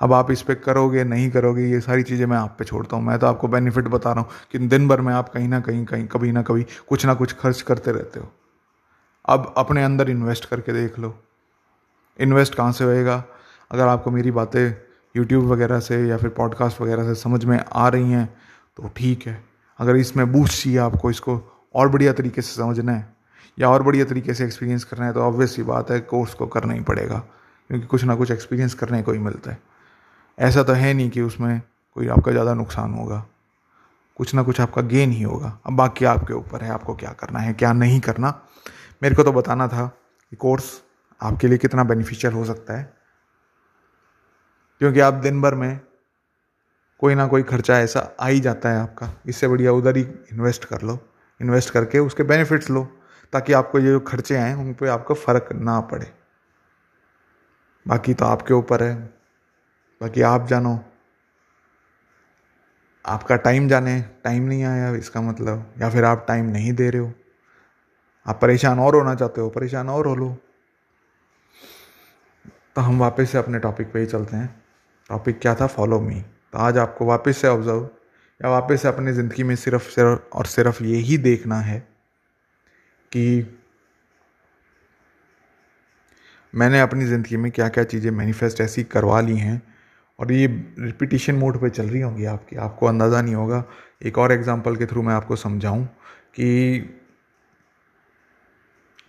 अब 0.00 0.12
आप 0.12 0.30
इस 0.30 0.42
पर 0.42 0.54
करोगे, 0.56 1.04
नहीं 1.04 1.30
करोगे, 1.30 1.62
ये 1.62 1.80
सारी 1.80 2.02
चीज़ें 2.02 2.26
मैं 2.26 2.36
आप 2.36 2.54
पे 2.58 2.64
छोड़ता 2.64 2.96
हूँ। 2.96 3.04
मैं 3.04 3.18
तो 3.18 3.26
आपको 3.26 3.48
बेनिफिट 3.48 3.88
बता 3.88 4.12
रहा 4.12 4.20
हूँ 4.20 4.30
कि 4.52 4.58
दिन 4.58 4.88
भर 4.88 5.00
में 5.00 5.12
आप 5.14 5.28
कहीं 5.28 5.48
ना 5.48 5.60
कहीं 5.60 5.84
कहीं, 5.84 6.06
कभी 6.06 6.32
ना 6.32 6.42
कभी 6.42 6.66
कुछ 6.88 7.06
ना 7.06 7.14
कुछ 7.14 7.32
खर्च 7.32 7.62
करते 7.62 7.92
रहते 7.92 8.20
हो। 8.20 8.32
अब 9.24 9.52
अपने 9.56 9.84
अंदर 9.84 10.10
इन्वेस्ट 10.10 10.44
करके 10.44 10.72
देख 10.72 10.98
लो। 10.98 11.14
इन्वेस्ट 12.18 12.54
कहाँ 12.54 12.72
से 12.72 12.84
होएगा? 12.84 13.22
अगर 13.70 13.86
आपको 13.86 14.10
मेरी 14.10 14.30
बातें 14.30 14.89
यूट्यूब 15.14 15.44
वगैरह 15.46 15.80
से 15.80 16.02
या 16.08 16.16
फिर 16.16 16.30
पॉडकास्ट 16.30 16.80
वगैरह 16.80 17.04
से 17.04 17.14
समझ 17.20 17.44
में 17.44 17.58
आ 17.62 17.88
रही 17.88 18.10
हैं 18.12 18.26
तो 18.78 18.90
ठीक 18.96 19.26
है। 19.26 19.42
अगर 19.78 19.96
इसमें 19.96 20.30
बूस्ट 20.32 20.62
चाहिए 20.62 20.78
आपको, 20.80 21.10
इसको 21.10 21.40
और 21.74 21.88
बढ़िया 21.88 22.12
तरीके 22.12 22.42
से 22.42 22.54
समझना 22.54 22.92
है 22.92 23.08
या 23.58 23.68
और 23.70 23.82
बढ़िया 23.82 24.04
तरीके 24.04 24.34
से 24.34 24.44
एक्सपीरियंस 24.44 24.84
करना 24.84 25.06
है 25.06 25.12
तो 25.12 25.20
ऑब्वियस 25.22 25.56
ही 25.56 25.62
बात 25.64 25.90
है 25.90 25.98
कोर्स 26.02 26.34
को 26.34 26.46
करना 26.48 26.74
ही 26.74 26.80
पड़ेगा, 26.82 27.18
क्योंकि 27.70 27.86
कुछ 27.86 28.04
ना 28.04 28.14
कुछ 28.14 28.30
एक्सपीरियंस 28.30 28.74
करने 28.74 29.02
को 29.02 29.12
ही 29.12 29.18
मिलता 29.20 29.50
है। 29.50 29.58
ऐसा 30.38 30.62
तो 30.62 30.72
है 30.72 30.92
नहीं 30.94 31.10
कि 31.10 31.20
उसमें 31.22 31.60
कोई 31.96 32.08
आपका 32.08 32.32
ज़्यादा 32.32 32.54
नुकसान 32.54 32.94
होगा, 32.94 33.24
कुछ 34.16 34.34
ना 34.34 34.42
कुछ 34.42 34.60
आपका 34.60 34.82
गेन 34.84 35.10
ही 35.10 35.22
होगा। 35.22 35.58
अब 35.66 35.76
बाकी 35.76 36.04
आपके 36.04 36.34
ऊपर 36.34 36.62
है, 36.62 36.70
आपको 36.70 36.94
क्या 36.94 37.12
करना 37.12 37.38
है, 37.38 37.52
क्या 37.54 37.72
नहीं 37.72 38.00
करना। 38.00 38.40
मेरे 39.02 39.14
को 39.14 39.22
तो 39.22 39.32
बताना 39.32 39.68
था 39.68 39.86
कि 39.86 40.36
कोर्स 40.36 40.70
आपके 41.20 41.48
लिए 41.48 41.58
कितना 41.58 41.84
बेनिफिशियल 41.84 42.34
हो 42.34 42.44
सकता 42.44 42.78
है। 42.78 42.99
क्योंकि 44.80 45.00
आप 45.00 45.14
दिन 45.14 45.42
भर 45.42 45.54
में 45.54 45.80
कोई 46.98 47.14
ना 47.14 47.26
कोई 47.26 47.42
खर्चा 47.42 47.78
ऐसा 47.78 48.16
आ 48.20 48.26
ही 48.26 48.40
जाता 48.40 48.68
है 48.68 48.78
आपका। 48.78 49.20
इससे 49.26 49.48
बढ़िया 49.48 49.72
उधर 49.72 49.96
ही 49.96 50.02
इन्वेस्ट 50.02 50.64
कर 50.64 50.82
लो। 50.82 51.08
इन्वेस्ट 51.42 51.70
करके 51.70 51.98
उसके 51.98 52.22
बेनिफिट्स 52.22 52.70
लो, 52.70 52.98
ताकि 53.32 53.52
आपको 53.52 53.78
ये 53.78 53.86
जो 53.86 54.00
खर्चे 54.00 54.36
आए, 54.36 54.54
उन 54.54 54.74
पर 54.74 54.88
आपको 54.88 55.14
फ़र्क 55.14 55.48
ना 55.52 55.80
पड़े। 55.80 56.12
बाकी 57.88 58.14
तो 58.14 58.24
आपके 58.24 58.54
ऊपर 58.54 58.82
है। 58.82 58.96
बाकी 60.00 60.22
आप 60.22 60.46
जानो। 60.46 60.84
आपका 63.06 63.36
टाइम 63.36 63.68
जाने। 63.68 64.02
टाइम 64.24 64.42
नहीं 64.42 64.64
आया 64.64 64.94
इसका 64.94 65.20
मतलब। 65.20 65.74
या 65.78 65.90
फिर 65.90 66.04
आप 66.04 66.24
टाइम 66.28 66.44
नहीं 66.44 66.72
दे 66.72 66.90
रहे 66.90 67.02
हो। 67.02 67.12
आप 68.26 68.38
परेशान 68.42 68.80
और 68.80 68.94
होना 68.94 69.14
चाहते 69.14 69.40
हो, 69.40 69.50
परेशान 69.50 69.88
और 69.88 70.06
हो 70.06 70.14
लो। 70.16 70.36
तो 72.76 72.80
हम 72.80 72.98
वापस 72.98 73.30
से 73.30 73.38
अपने 73.38 73.58
टॉपिक 73.58 73.92
पे 73.92 73.98
ही 73.98 74.06
चलते 74.06 74.36
हैं। 74.36 74.59
टॉपिक 75.10 75.38
क्या 75.40 75.54
था? 75.54 75.66
फॉलो 75.66 75.98
मी 76.00 76.20
तो 76.20 76.58
आज 76.58 76.78
आपको 76.78 77.06
वापस 77.06 77.36
से 77.36 77.48
ऑब्ज़र्व 77.48 77.88
या 78.40 78.50
वापस 78.50 78.82
से 78.82 78.88
अपनी 78.88 79.12
ज़िंदगी 79.12 79.42
में 79.42 79.54
सिर्फ़ 79.56 79.88
सिर्फ़ 79.90 80.36
और 80.36 80.46
सिर्फ़ 80.46 80.82
ये 80.84 80.96
ही 80.98 81.16
देखना 81.18 81.58
है 81.60 81.78
कि 83.12 83.56
मैंने 86.54 86.80
अपनी 86.80 87.04
ज़िंदगी 87.06 87.36
में 87.36 87.50
क्या 87.52 87.68
क्या 87.68 87.84
चीज़ें 87.84 88.10
मैनिफेस्ट 88.10 88.60
ऐसी 88.60 88.84
करवा 88.84 89.20
ली 89.20 89.36
हैं, 89.38 89.60
और 90.18 90.32
ये 90.32 90.46
रिपीटिशन 90.46 91.34
मोड 91.34 91.60
पे 91.60 91.70
चल 91.70 91.88
रही 91.88 92.00
होंगी 92.00 92.24
आपकी। 92.26 92.56
आपको 92.58 92.86
अंदाज़ा 92.86 93.20
नहीं 93.22 93.34
होगा। 93.34 93.62
एक 94.02 94.18
और 94.18 94.32
एग्जांपल 94.32 94.76
के 94.76 94.86
थ्रू 94.86 95.02
मैं 95.02 95.14
आपको 95.14 95.36
समझाऊं 95.36 95.84
कि 96.34 96.78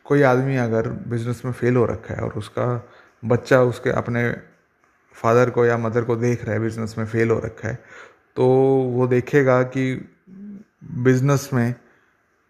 कोई 0.05 0.21
आदमी 0.23 0.55
अगर 0.57 0.89
बिज़नेस 1.07 1.41
में 1.45 1.51
फेल 1.51 1.75
हो 1.75 1.85
रखा 1.85 2.13
है 2.13 2.21
और 2.21 2.33
उसका 2.33 2.65
बच्चा 3.23 3.61
उसके 3.63 3.89
अपने 3.91 4.29
फादर 5.15 5.49
को 5.49 5.65
या 5.65 5.77
मदर 5.77 6.03
को 6.03 6.15
देख 6.15 6.43
रहा 6.45 6.53
है, 6.53 6.59
बिज़नेस 6.59 6.95
में 6.97 7.05
फेल 7.05 7.31
हो 7.31 7.39
रखा 7.39 7.67
है 7.67 7.79
तो 8.37 8.45
वो 8.89 9.07
देखेगा 9.07 9.61
कि 9.63 9.93
बिज़नेस 10.99 11.49
में 11.53 11.73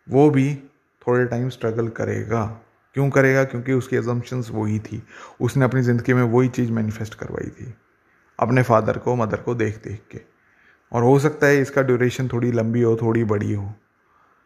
वो 0.08 0.30
भी 0.30 0.54
थोड़े 1.02 1.26
टाइम 1.26 1.50
स्ट्रगल 1.50 1.88
करेगा। 1.90 2.44
क्यों 2.96 3.10
करेगा? 3.10 3.44
क्योंकि 3.44 3.74
उसकी 3.74 3.96
एजम्पन्स 3.96 4.50
वही 4.52 4.80
थी। 4.80 5.02
उसने 5.42 5.66
अपनी 5.66 5.82
ज़िंदगी 5.82 6.14
में 6.14 6.24
वही 6.24 6.50
चीज़ 6.50 6.72
मैनिफेस्ट 6.72 7.14
करवाई 7.16 7.50
थी, 7.50 7.74
अपने 8.40 8.64
फादर 8.64 8.98
को 8.98 9.16
मदर 9.16 9.38
को 9.38 9.56
देख 9.56 9.78
देख 9.84 10.02
के। 10.12 10.20
और 10.92 11.04
हो 11.04 11.18
सकता 11.20 11.48
है 11.48 11.62
इसका 11.62 11.82
ड्यूरेशन 11.82 12.28
थोड़ी 12.28 12.52
लंबी 12.52 12.82
हो, 12.82 12.96
थोड़ी 12.96 13.24
बड़ी 13.24 13.54
हो। 13.54 13.74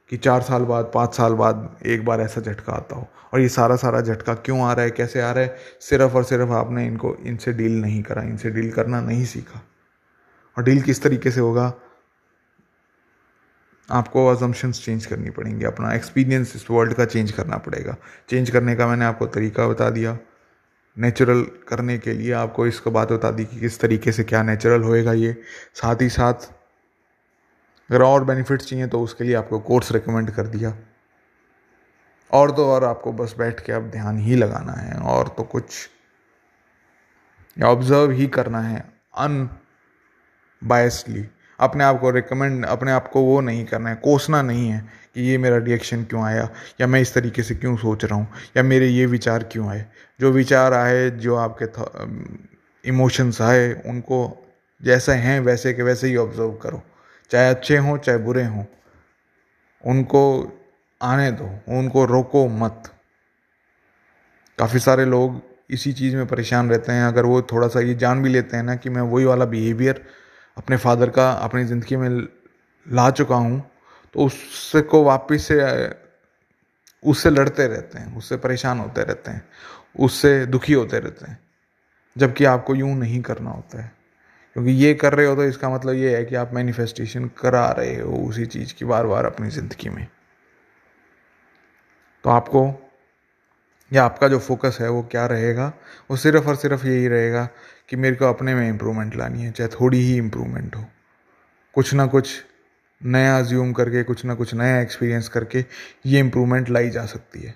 कि 0.10 0.18
चार 0.18 0.42
साल 0.42 0.64
बाद, 0.64 0.92
पाँच 0.94 1.16
साल 1.16 1.34
बाद 1.34 1.78
एक 1.86 2.06
बार 2.06 2.22
ऐसा 2.22 2.42
झटका 2.42 2.74
आता 2.74 2.96
हो। 2.96 3.08
और 3.34 3.40
ये 3.40 3.50
सारा 3.50 3.76
सारा 3.76 4.02
झटका 4.02 4.34
क्यों 4.34 4.62
आ 4.62 4.74
रहा 4.74 4.86
है, 4.86 4.92
कैसे 4.92 5.22
आ 5.22 5.32
रहा 5.32 5.44
है, 5.44 5.58
सिर्फ़ 5.80 6.14
और 6.14 6.24
सिर्फ़ 6.24 6.52
आपने 6.52 6.88
इनको, 6.88 7.16
इनसे 7.16 7.54
डील 7.54 7.82
नहीं 7.82 8.04
करा, 8.04 8.22
इनसे 8.22 8.50
डील 8.50 8.72
करना 8.72 9.02
नहीं 9.02 9.26
सीखा। 9.26 9.62
और 10.58 10.64
डील 10.64 10.82
किस 10.82 11.04
तरीके 11.04 11.32
से 11.32 11.40
होगा? 11.40 11.74
आपको 13.92 14.28
अजम्पन्स 14.28 14.86
चेंज 14.86 15.06
करनी 15.06 15.30
पड़ेंगी, 15.30 15.66
अपना 15.66 15.94
एक्सपीरियंस 15.94 16.54
इस 16.56 16.72
वर्ल्ड 16.72 16.94
का 16.94 17.06
चेंज 17.06 17.32
करना 17.32 17.58
पड़ेगा। 17.58 17.96
चेंज 18.30 18.50
करने 18.50 18.76
का 18.76 18.88
मैंने 18.88 19.06
आपको 19.06 19.26
तरीका 19.26 19.68
बता 19.68 19.90
दिया। 19.90 20.18
नेचुरल 20.98 21.42
करने 21.42 21.98
के 21.98 22.14
लिए 22.14 22.32
आपको 22.32 22.68
इसको 22.68 22.92
बात 22.92 23.12
बता 23.12 23.32
दी 23.32 23.46
कि 23.46 23.60
किस 23.60 23.80
तरीके 23.80 24.12
से 24.12 24.24
क्या 24.24 24.44
नेचुरल 24.44 24.84
होएगा 24.84 25.14
ये। 25.14 25.42
साथ 25.74 25.96
ही 26.02 26.10
साथ 26.10 26.34
अगर 27.90 28.04
और 28.04 28.24
बेनिफिट्स 28.24 28.66
चाहिए 28.66 28.88
तो 28.88 29.02
उसके 29.02 29.24
लिए 29.24 29.36
आपको 29.36 29.62
कोर्स 29.62 29.92
रिकमेंड 29.92 30.32
कर 30.32 30.48
दिया। 30.48 30.78
और 32.32 32.52
तो 32.52 32.66
और 32.66 32.84
आपको 32.84 33.14
बस 33.14 33.36
बैठ 33.38 33.66
के 33.66 33.74
अब 33.74 33.92
ध्यान 33.92 34.20
ही 34.20 34.36
लगाना 34.36 34.74
है 34.74 34.98
और 35.10 35.28
तो 35.28 35.46
कुछ। 35.46 35.90
या 37.58 37.68
ऑब्ज़र्व 37.68 38.12
ही 38.12 38.28
करना 38.30 38.62
है 38.62 38.94
अनबायसली 39.18 41.26
अपने 41.60 41.84
आप 41.84 42.00
को 42.00 42.10
रिकमेंड 42.10 42.66
अपने 42.66 42.92
आप 42.92 43.08
को 43.08 43.22
वो 43.22 43.42
नहीं 43.42 43.66
करना 43.66 43.90
है, 43.90 43.96
कोसना 43.96 44.42
नहीं 44.42 44.70
है 44.70 44.90
कि 45.16 45.22
ये 45.22 45.38
मेरा 45.38 45.58
रिएक्शन 45.58 46.04
क्यों 46.04 46.24
आया, 46.24 46.50
या 46.82 46.88
मैं 46.88 47.02
इस 47.02 47.14
तरीके 47.14 47.44
से 47.44 47.56
क्यों 47.56 47.78
सोच 47.78 48.06
रहा 48.06 48.16
हूँ, 48.16 48.28
या 48.58 48.64
मेरे 48.64 48.88
ये 48.88 49.06
विचार 49.06 49.44
क्यों 49.44 49.70
आए। 49.70 49.86
जो 50.20 50.32
विचार 50.32 50.74
आए, 50.74 51.10
जो 51.10 51.36
आपके 51.36 51.66
इमोशंस 52.84 53.42
आए, 53.42 53.82
उनको 53.86 54.46
जैसे 54.82 55.14
हैं 55.14 55.40
वैसे 55.40 55.74
के 55.74 55.84
वैसे 55.84 56.08
ही 56.08 56.18
ऑब्ज़र्व 56.18 56.54
करो। 56.54 56.84
चाहे 57.32 57.50
अच्छे 57.50 57.78
हों, 57.78 57.98
चाहे 57.98 58.18
बुरे 58.18 58.44
हों, 58.46 58.64
उनको 59.84 60.22
आने 61.02 61.32
दो, 61.32 61.50
उनको 61.70 62.06
रोको 62.06 62.48
मत। 62.50 62.92
काफ़ी 64.60 64.80
सारे 64.80 65.06
लोग 65.06 65.42
इसी 65.72 65.92
चीज़ 65.94 66.16
में 66.16 66.26
परेशान 66.28 66.70
रहते 66.70 66.92
हैं। 66.92 67.04
अगर 67.04 67.26
वो 67.26 67.42
थोड़ा 67.42 67.68
सा 67.68 67.80
ये 67.80 67.94
जान 67.96 68.22
भी 68.24 68.30
लेते 68.30 68.58
हैं 68.58 68.64
ना 68.64 68.76
कि 68.76 68.90
मैं 68.90 69.02
वही 69.04 69.26
वाला 69.26 69.46
बिहेवियर 69.46 70.04
अपने 70.58 70.78
फादर 70.78 71.10
का 71.10 71.30
अपनी 71.32 71.64
ज़िंदगी 71.64 71.96
में 71.96 72.10
ला 72.86 73.10
चुका 73.12 73.36
हूँ 73.36 73.60
तो 74.16 74.26
उससे 74.26 74.82
को 74.82 75.04
वापस 75.04 75.48
से, 75.48 75.56
उससे 77.04 77.30
लड़ते 77.30 77.68
रहते 77.68 78.00
हैं, 78.00 78.16
उससे 78.18 78.38
परेशान 78.38 78.80
होते 78.80 79.04
रहते 79.04 79.32
हैं, 79.32 79.44
उससे 80.00 80.46
दुखी 80.46 80.74
होते 80.74 81.00
रहते 81.00 81.26
हैं, 81.26 81.38
जबकि 82.16 82.46
आपको 82.46 82.76
यूँ 82.76 82.96
नहीं 82.96 83.22
करना 83.22 83.50
होता 83.50 83.82
है। 83.82 83.92
क्योंकि 84.56 84.72
ये 84.72 84.94
कर 84.94 85.14
रहे 85.14 85.26
हो 85.26 85.36
तो 85.36 85.44
इसका 85.44 85.70
मतलब 85.70 85.94
ये 85.94 86.18
है 86.18 86.26
कि 86.26 86.36
आप 86.36 86.54
मैनिफेस्टेशन 86.54 87.26
करा 87.26 87.72
रहे 87.72 88.00
हो 88.02 88.12
उसी 88.16 88.46
चीज़ 88.46 88.74
की 88.74 88.86
बार 88.86 89.08
बार 89.08 89.26
अपनी 89.26 89.50
ज़िंदगी 89.50 89.90
में। 89.90 90.08
तो 92.24 92.30
आपको, 92.30 92.92
या 93.94 94.06
आपका 94.06 94.28
जो 94.28 94.40
फोकस 94.40 94.78
है 94.82 94.90
वो 94.90 95.04
क्या 95.04 95.26
रहेगा? 95.26 95.74
वो 96.12 96.18
सिर्फ़ 96.18 96.48
और 96.48 96.56
सिर्फ़ 96.56 96.88
यही 96.88 97.08
रहेगा 97.08 97.50
कि 97.90 97.96
मेरे 97.96 98.16
को 98.16 98.26
अपने 98.26 98.56
में 98.56 98.70
इम्प्रूवमेंट 98.70 99.16
लानी 99.16 99.42
है, 99.42 99.52
चाहे 99.52 99.68
थोड़ी 99.68 100.00
ही 100.00 100.18
इम्प्रूवमेंट 100.18 100.76
हो। 100.76 100.86
कुछ 101.74 101.94
ना 101.94 102.06
कुछ 102.06 102.30
नया 103.04 103.42
ज्यूम 103.42 103.74
करके, 103.74 104.04
कुछ 104.04 104.26
ना 104.26 104.36
कुछ 104.36 104.54
नया 104.54 104.82
एक्सपीरियंस 104.82 105.28
करके 105.28 105.66
ये 106.06 106.20
इम्प्रूवमेंट 106.20 106.70
लाई 106.70 106.90
जा 106.90 107.06
सकती 107.06 107.42
है। 107.42 107.56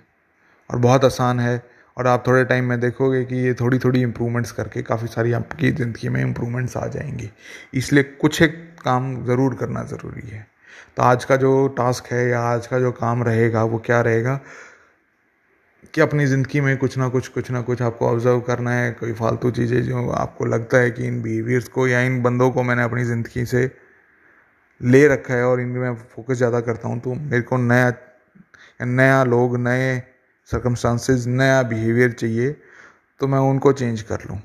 और 0.70 0.78
बहुत 0.80 1.06
आसान 1.06 1.40
है 1.40 1.64
और 2.00 2.08
आप 2.08 2.24
थोड़े 2.28 2.44
टाइम 2.46 2.66
में 2.66 2.80
देखोगे 2.80 3.24
कि 3.26 3.36
ये 3.36 3.54
थोड़ी 3.54 3.78
थोड़ी 3.80 4.02
इम्प्रूवमेंट्स 4.02 4.52
करके 4.52 4.82
काफ़ी 4.82 5.08
सारी 5.08 5.32
आपकी 5.34 5.72
ज़िंदगी 5.72 6.10
में 6.10 6.22
इम्प्रूवमेंट्स 6.22 6.76
आ 6.78 6.86
जाएँगी। 6.88 7.30
इसलिए 7.74 8.04
कुछ 8.04 8.42
एक 8.42 8.54
काम 8.84 9.26
ज़रूर 9.26 9.56
करना 9.56 9.84
ज़रूरी 9.84 10.28
है। 10.30 10.46
तो 10.98 11.04
आज 11.04 11.26
का 11.26 11.36
जो 11.36 11.68
टास्क 11.68 12.12
है 12.12 12.28
या 12.30 12.42
आज 12.42 12.68
का 12.68 12.80
जो 12.80 12.92
काम 12.92 13.24
रहेगा, 13.24 13.64
वो 13.64 13.78
क्या 13.78 14.02
रहेगा? 14.02 14.40
कि 15.94 16.02
अपनी 16.02 16.26
ज़िंदगी 16.26 16.62
में 16.62 16.78
कुछ 16.78 16.98
ना 16.98 17.08
कुछ 17.10 17.28
कुछ 17.28 17.50
ना 17.52 17.62
कुछ 17.62 17.82
आपको 17.82 18.08
ऑब्ज़र्व 18.08 18.40
करना 18.40 18.72
है, 18.72 18.92
कोई 18.92 19.14
फालतू 19.14 19.52
चीज़ें 19.52 19.82
जो 19.84 20.10
आपको 20.10 20.46
लगता 20.46 20.78
है 20.78 20.92
कि 20.92 21.08
इन 21.08 21.22
बिहेवियर्स 21.22 21.68
को 21.68 21.88
या 21.88 22.02
इन 22.02 22.22
बंदों 22.24 22.50
को 22.52 22.64
मैंने 22.64 22.84
अपनी 22.84 23.04
ज़िंदगी 23.04 23.46
से 23.46 23.70
ले 24.82 25.08
रखा 25.08 25.34
है 25.34 25.46
और 25.46 25.62
इनमें 25.62 25.80
मैं 25.82 25.94
फोकस 26.16 26.38
ज़्यादा 26.38 26.62
करता 26.62 26.88
हूँ 26.88 27.00
तो 27.00 27.14
मेरे 27.14 27.42
को 27.42 27.58
नया 27.58 27.92
नया 28.82 29.24
लोग, 29.24 29.58
नए 29.58 30.02
सर्कमस्टांसेस 30.50 31.26
नया 31.28 31.62
बिहेवियर 31.64 32.12
चाहिए 32.12 32.52
तो 33.22 33.28
मैं 33.28 33.40
उनको 33.50 33.74
चेंज 33.74 34.02
कर 34.02 34.24
लूँ। 34.30 34.40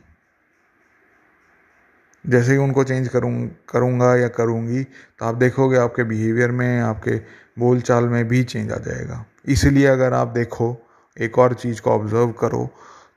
जैसे 2.24 2.52
ही 2.52 2.58
उनको 2.58 2.84
चेंज 2.84 3.08
करूँ, 3.08 3.48
करूँगा 3.68 4.14
या 4.16 4.28
करूँगी 4.30 4.82
तो 4.84 5.24
आप 5.26 5.34
देखोगे 5.34 5.78
आपके 5.78 6.04
बिहेवियर 6.04 6.50
में, 6.50 6.80
आपके 6.80 7.16
बोल 7.58 7.80
चाल 7.80 8.04
में 8.04 8.26
भी 8.28 8.42
चेंज 8.44 8.72
आ 8.72 8.76
जाएगा। 8.78 9.24
इसीलिए 9.46 9.86
अगर 9.86 10.12
आप 10.12 10.28
देखो, 10.28 10.76
एक 11.16 11.38
और 11.38 11.54
चीज़ 11.54 11.80
को 11.80 11.90
ऑब्ज़र्व 11.90 12.32
करो 12.32 12.64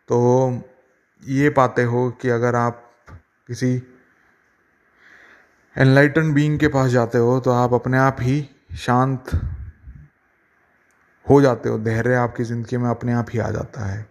तो 0.09 0.63
ये 1.23 1.49
पाते 1.49 1.83
हो 1.83 2.09
कि 2.21 2.29
अगर 2.29 2.55
आप 2.55 2.83
किसी 3.47 3.81
एनलाइटन 5.75 6.33
बीइंग 6.33 6.59
के 6.59 6.67
पास 6.67 6.89
जाते 6.91 7.17
हो 7.17 7.39
तो 7.39 7.51
आप 7.51 7.73
अपने 7.73 7.97
आप 7.97 8.17
ही 8.21 8.41
शांत 8.77 9.31
हो 11.29 11.41
जाते 11.41 11.69
हो, 11.69 11.77
धैर्य 11.79 12.15
आपकी 12.15 12.43
ज़िंदगी 12.43 12.77
में 12.77 12.89
अपने 12.89 13.13
आप 13.13 13.27
ही 13.33 13.39
आ 13.39 13.49
जाता 13.51 13.85
है। 13.85 14.05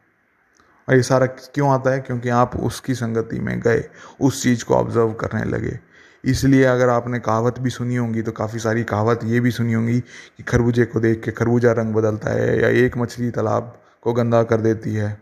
और 0.89 0.95
ये 0.95 1.03
सारा 1.03 1.27
क्यों 1.27 1.71
आता 1.71 1.91
है? 1.91 2.01
क्योंकि 2.01 2.29
आप 2.29 2.57
उसकी 2.57 2.95
संगति 2.95 3.41
में 3.41 3.59
गए, 3.61 3.85
उस 4.21 4.43
चीज़ 4.43 4.65
को 4.65 4.75
ऑब्ज़र्व 4.75 5.13
करने 5.13 5.45
लगे। 5.45 5.79
इसलिए 6.25 6.65
अगर 6.65 6.89
आपने 6.89 7.19
कहावत 7.19 7.59
भी 7.59 7.71
सुनी 7.71 7.97
होंगी 7.97 8.23
तो 8.23 8.33
काफ़ी 8.33 8.59
सारी 8.59 8.85
कहावत 8.85 9.21
ये 9.25 9.41
भी 9.41 9.51
सुनी 9.51 9.73
होंगी 9.73 9.99
कि 10.01 10.43
खरबूजे 10.43 10.85
को 10.85 11.01
देख 11.01 11.23
के 11.25 11.31
खरबूजा 11.31 11.73
रंग 11.73 11.95
बदलता 11.95 12.31
है 12.31 12.61
या 12.63 12.69
एक 12.85 12.97
मछली 12.99 13.31
तालाब 13.31 13.77
को 14.03 14.13
गंदा 14.13 14.43
कर 14.43 14.61
देती 14.61 14.95
है। 14.95 15.17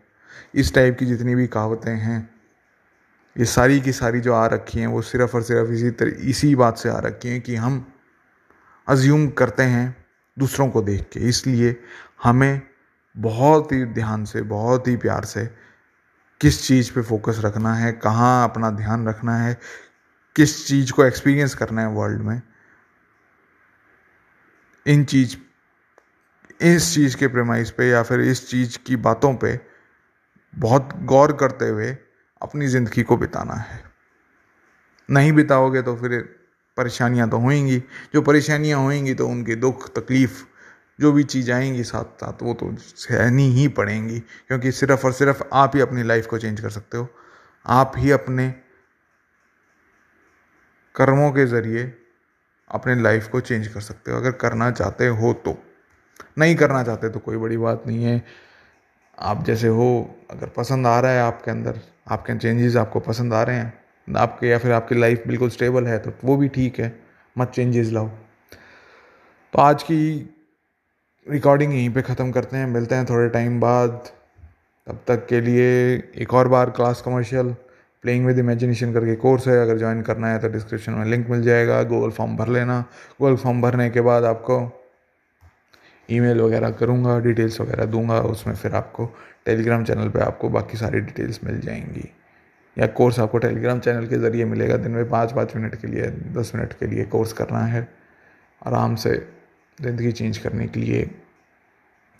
इस 0.54 0.74
टाइप 0.74 0.96
की 0.98 1.06
जितनी 1.06 1.34
भी 1.34 1.46
कहावतें 1.46 1.92
हैं, 1.92 2.28
ये 3.36 3.44
सारी 3.44 3.80
की 3.80 3.92
सारी 3.92 4.20
जो 4.20 4.32
आ 4.34 4.46
रखी 4.46 4.80
हैं, 4.80 4.86
वो 4.86 5.02
सिर्फ़ 5.02 5.36
और 5.36 5.42
सिर्फ़ 5.42 5.70
इसी 5.70 5.90
तरह 5.90 6.28
इसी 6.30 6.54
बात 6.54 6.78
से 6.78 6.88
आ 6.88 6.98
रखी 6.98 7.28
हैं 7.28 7.40
कि 7.40 7.56
हम 7.56 7.84
अज्यूम 8.86 9.28
करते 9.28 9.62
हैं 9.62 10.03
दूसरों 10.36 10.68
को 10.70 10.82
देख 10.82 11.08
के। 11.12 11.20
इसलिए 11.20 11.76
हमें 12.22 12.60
बहुत 13.14 13.72
ही 13.72 13.84
ध्यान 13.84 14.24
से, 14.24 14.42
बहुत 14.42 14.88
ही 14.88 14.96
प्यार 14.96 15.24
से 15.24 15.46
किस 16.40 16.66
चीज़ 16.66 16.92
पे 16.92 17.02
फोकस 17.02 17.40
रखना 17.44 17.74
है, 17.74 17.92
कहाँ 17.92 18.44
अपना 18.44 18.70
ध्यान 18.70 19.08
रखना 19.08 19.36
है, 19.36 19.58
किस 20.36 20.66
चीज़ 20.66 20.92
को 20.92 21.04
एक्सपीरियंस 21.04 21.54
करना 21.54 21.82
है 21.82 21.88
वर्ल्ड 21.88 22.22
में, 22.22 22.40
इन 24.86 25.04
चीज़, 25.04 25.36
इस 26.60 26.94
चीज़ 26.94 27.16
के 27.16 27.28
प्रेमाइज 27.28 27.70
पे 27.70 27.88
या 27.88 28.02
फिर 28.02 28.20
इस 28.20 28.48
चीज़ 28.50 28.78
की 28.86 28.96
बातों 28.98 29.34
पे 29.34 29.58
बहुत 30.54 30.88
गौर 31.02 31.32
करते 31.32 31.68
हुए 31.68 31.96
अपनी 32.42 32.66
ज़िंदगी 32.66 33.02
को 33.02 33.16
बिताना 33.16 33.54
है। 33.54 33.82
नहीं 35.08 35.32
बिताओगे 35.32 35.82
तो 35.82 35.94
फिर 35.96 36.12
परेशानियाँ 36.76 37.28
तो 37.30 37.38
होंगी 37.38 37.78
जो 38.14 38.22
परेशानियाँ 38.22 38.80
होंगी 38.80 39.14
तो 39.14 39.28
उनके 39.28 39.56
दुख, 39.56 39.88
तकलीफ़, 39.94 40.44
जो 41.00 41.12
भी 41.12 41.24
चीज़ 41.24 41.52
आएँगी 41.52 41.82
साथ 41.82 42.04
साथ 42.04 42.42
वो 42.42 42.54
तो 42.54 42.76
सहनी 42.78 43.48
ही 43.50 43.68
पड़ेंगी, 43.68 44.18
क्योंकि 44.20 44.72
सिर्फ़ 44.72 45.06
और 45.06 45.12
सिर्फ़ 45.12 45.42
आप 45.52 45.72
ही 45.74 45.80
अपनी 45.80 46.02
लाइफ 46.02 46.26
को 46.26 46.38
चेंज 46.38 46.60
कर 46.60 46.70
सकते 46.70 46.96
हो। 46.98 47.08
आप 47.66 47.92
ही 47.96 48.10
अपने 48.10 48.54
कर्मों 50.94 51.32
के 51.32 51.46
ज़रिए 51.46 51.98
अपने 52.70 53.02
लाइफ 53.02 53.28
को 53.28 53.40
चेंज 53.40 53.68
कर 53.68 53.80
सकते 53.80 54.10
हो। 54.10 54.16
अगर 54.16 54.30
करना 54.30 54.70
चाहते 54.70 55.06
हो 55.06 55.32
तो। 55.32 55.56
नहीं 56.38 56.56
करना 56.56 56.82
चाहते 56.82 57.08
तो 57.08 57.18
कोई 57.18 57.36
बड़ी 57.36 57.56
बात 57.56 57.82
नहीं 57.86 58.04
है। 58.04 58.24
आप 59.18 59.44
जैसे 59.44 59.68
हो, 59.68 60.16
अगर 60.30 60.48
पसंद 60.48 60.86
आ 60.86 61.00
रहा 61.00 61.12
है 61.12 61.20
आपके 61.20 61.50
अंदर, 61.50 61.80
आपके 62.08 62.38
चेंजेस 62.38 62.76
आपको 62.76 63.00
पसंद 63.00 63.34
आ 63.34 63.42
रहे 63.42 63.56
हैं 63.56 63.83
आपके 64.08 64.46
या 64.46 64.58
फिर 64.58 64.72
आपकी 64.72 64.94
लाइफ 64.94 65.22
बिल्कुल 65.26 65.48
स्टेबल 65.50 65.86
है 65.86 65.98
तो 65.98 66.12
वो 66.24 66.36
भी 66.36 66.48
ठीक 66.48 66.78
है, 66.80 66.92
मत 67.36 67.50
चेंजेस 67.50 67.90
लाओ। 67.92 68.08
तो 69.52 69.58
आज 69.58 69.82
की 69.82 70.00
रिकॉर्डिंग 71.26 71.72
यहीं 71.74 71.90
पे 71.90 72.02
ख़त्म 72.02 72.30
करते 72.32 72.56
हैं, 72.56 72.66
मिलते 72.68 72.94
हैं 72.94 73.04
थोड़े 73.06 73.28
टाइम 73.28 73.60
बाद। 73.60 74.08
तब 74.86 74.98
तक 75.06 75.26
के 75.26 75.40
लिए 75.40 75.94
एक 76.16 76.34
और 76.34 76.48
बार 76.48 76.70
class 76.70 77.02
commercial 77.02 77.54
playing 78.04 78.26
with 78.26 78.38
imagination 78.38 78.92
करके 78.92 79.14
कोर्स 79.16 79.46
है, 79.48 79.60
अगर 79.62 79.78
ज्वाइन 79.78 80.02
करना 80.02 80.28
है 80.28 80.38
तो 80.38 80.48
डिस्क्रिप्शन 80.48 80.92
में 80.92 81.04
लिंक 81.04 81.28
मिल 81.30 81.42
जाएगा 81.42 81.82
गूगल 81.82 82.10
फॉर्म 82.10 82.36
भर 82.36 82.48
लेना। 82.48 82.80
गूगल 83.20 83.36
फॉर्म 83.36 83.62
भरने 83.62 83.88
के 83.90 84.00
बाद 84.00 84.24
आपको 84.24 84.58
ईमेल 86.08 86.40
वगैरह 86.40 86.70
करूँगा 86.72 87.18
डिटेल्स 87.20 87.60
वगैरह 87.60 87.84
दूँगा, 87.86 88.20
उसमें 88.20 88.54
फिर 88.54 88.74
आपको 88.74 89.06
टेलीग्राम 89.46 89.84
चैनल 89.84 90.08
पे 90.08 90.20
आपको 90.20 90.48
बाकी 90.48 90.76
सारी 90.76 91.00
डिटेल्स 91.00 91.40
मिल 91.44 91.60
जाएँगी। 91.60 92.08
या 92.76 92.86
कोर्स 92.86 93.18
आपको 93.20 93.38
टेलीग्राम 93.38 93.80
चैनल 93.80 94.06
के 94.06 94.16
ज़रिए 94.16 94.44
मिलेगा। 94.44 94.76
दिन 94.76 94.92
में 94.92 95.08
पाँच 95.08 95.32
पाँच 95.32 95.54
मिनट 95.56 95.74
के 95.74 95.86
लिए, 95.86 96.06
दस 96.32 96.52
मिनट 96.54 96.72
के 96.72 96.86
लिए 96.86 97.04
कोर्स 97.04 97.32
करना 97.32 97.64
है। 97.66 97.88
आराम 98.62 98.94
से 98.94 99.14
ज़िंदगी 99.78 100.12
चेंज 100.12 100.38
करने 100.38 100.66
के 100.66 100.80
लिए 100.80 101.10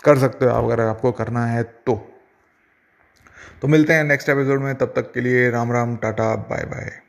कर 0.05 0.19
सकते 0.19 0.45
हो 0.45 0.51
आप, 0.51 0.65
अगर 0.65 0.81
आपको 0.81 1.13
करना 1.13 1.47
है 1.47 1.63
तो। 1.63 1.95
तो 3.63 3.69
मिलते 3.69 3.93
हैं 3.93 4.05
नेक्स्ट 4.05 4.29
एपिसोड 4.29 4.61
में, 4.61 4.75
तब 4.75 4.93
तक 4.97 5.13
के 5.13 5.21
लिए 5.21 5.51
Ram 5.51 5.73
Ram, 5.73 5.97
tata, 5.97 6.35
bye 6.37 6.65
bye. 6.65 7.04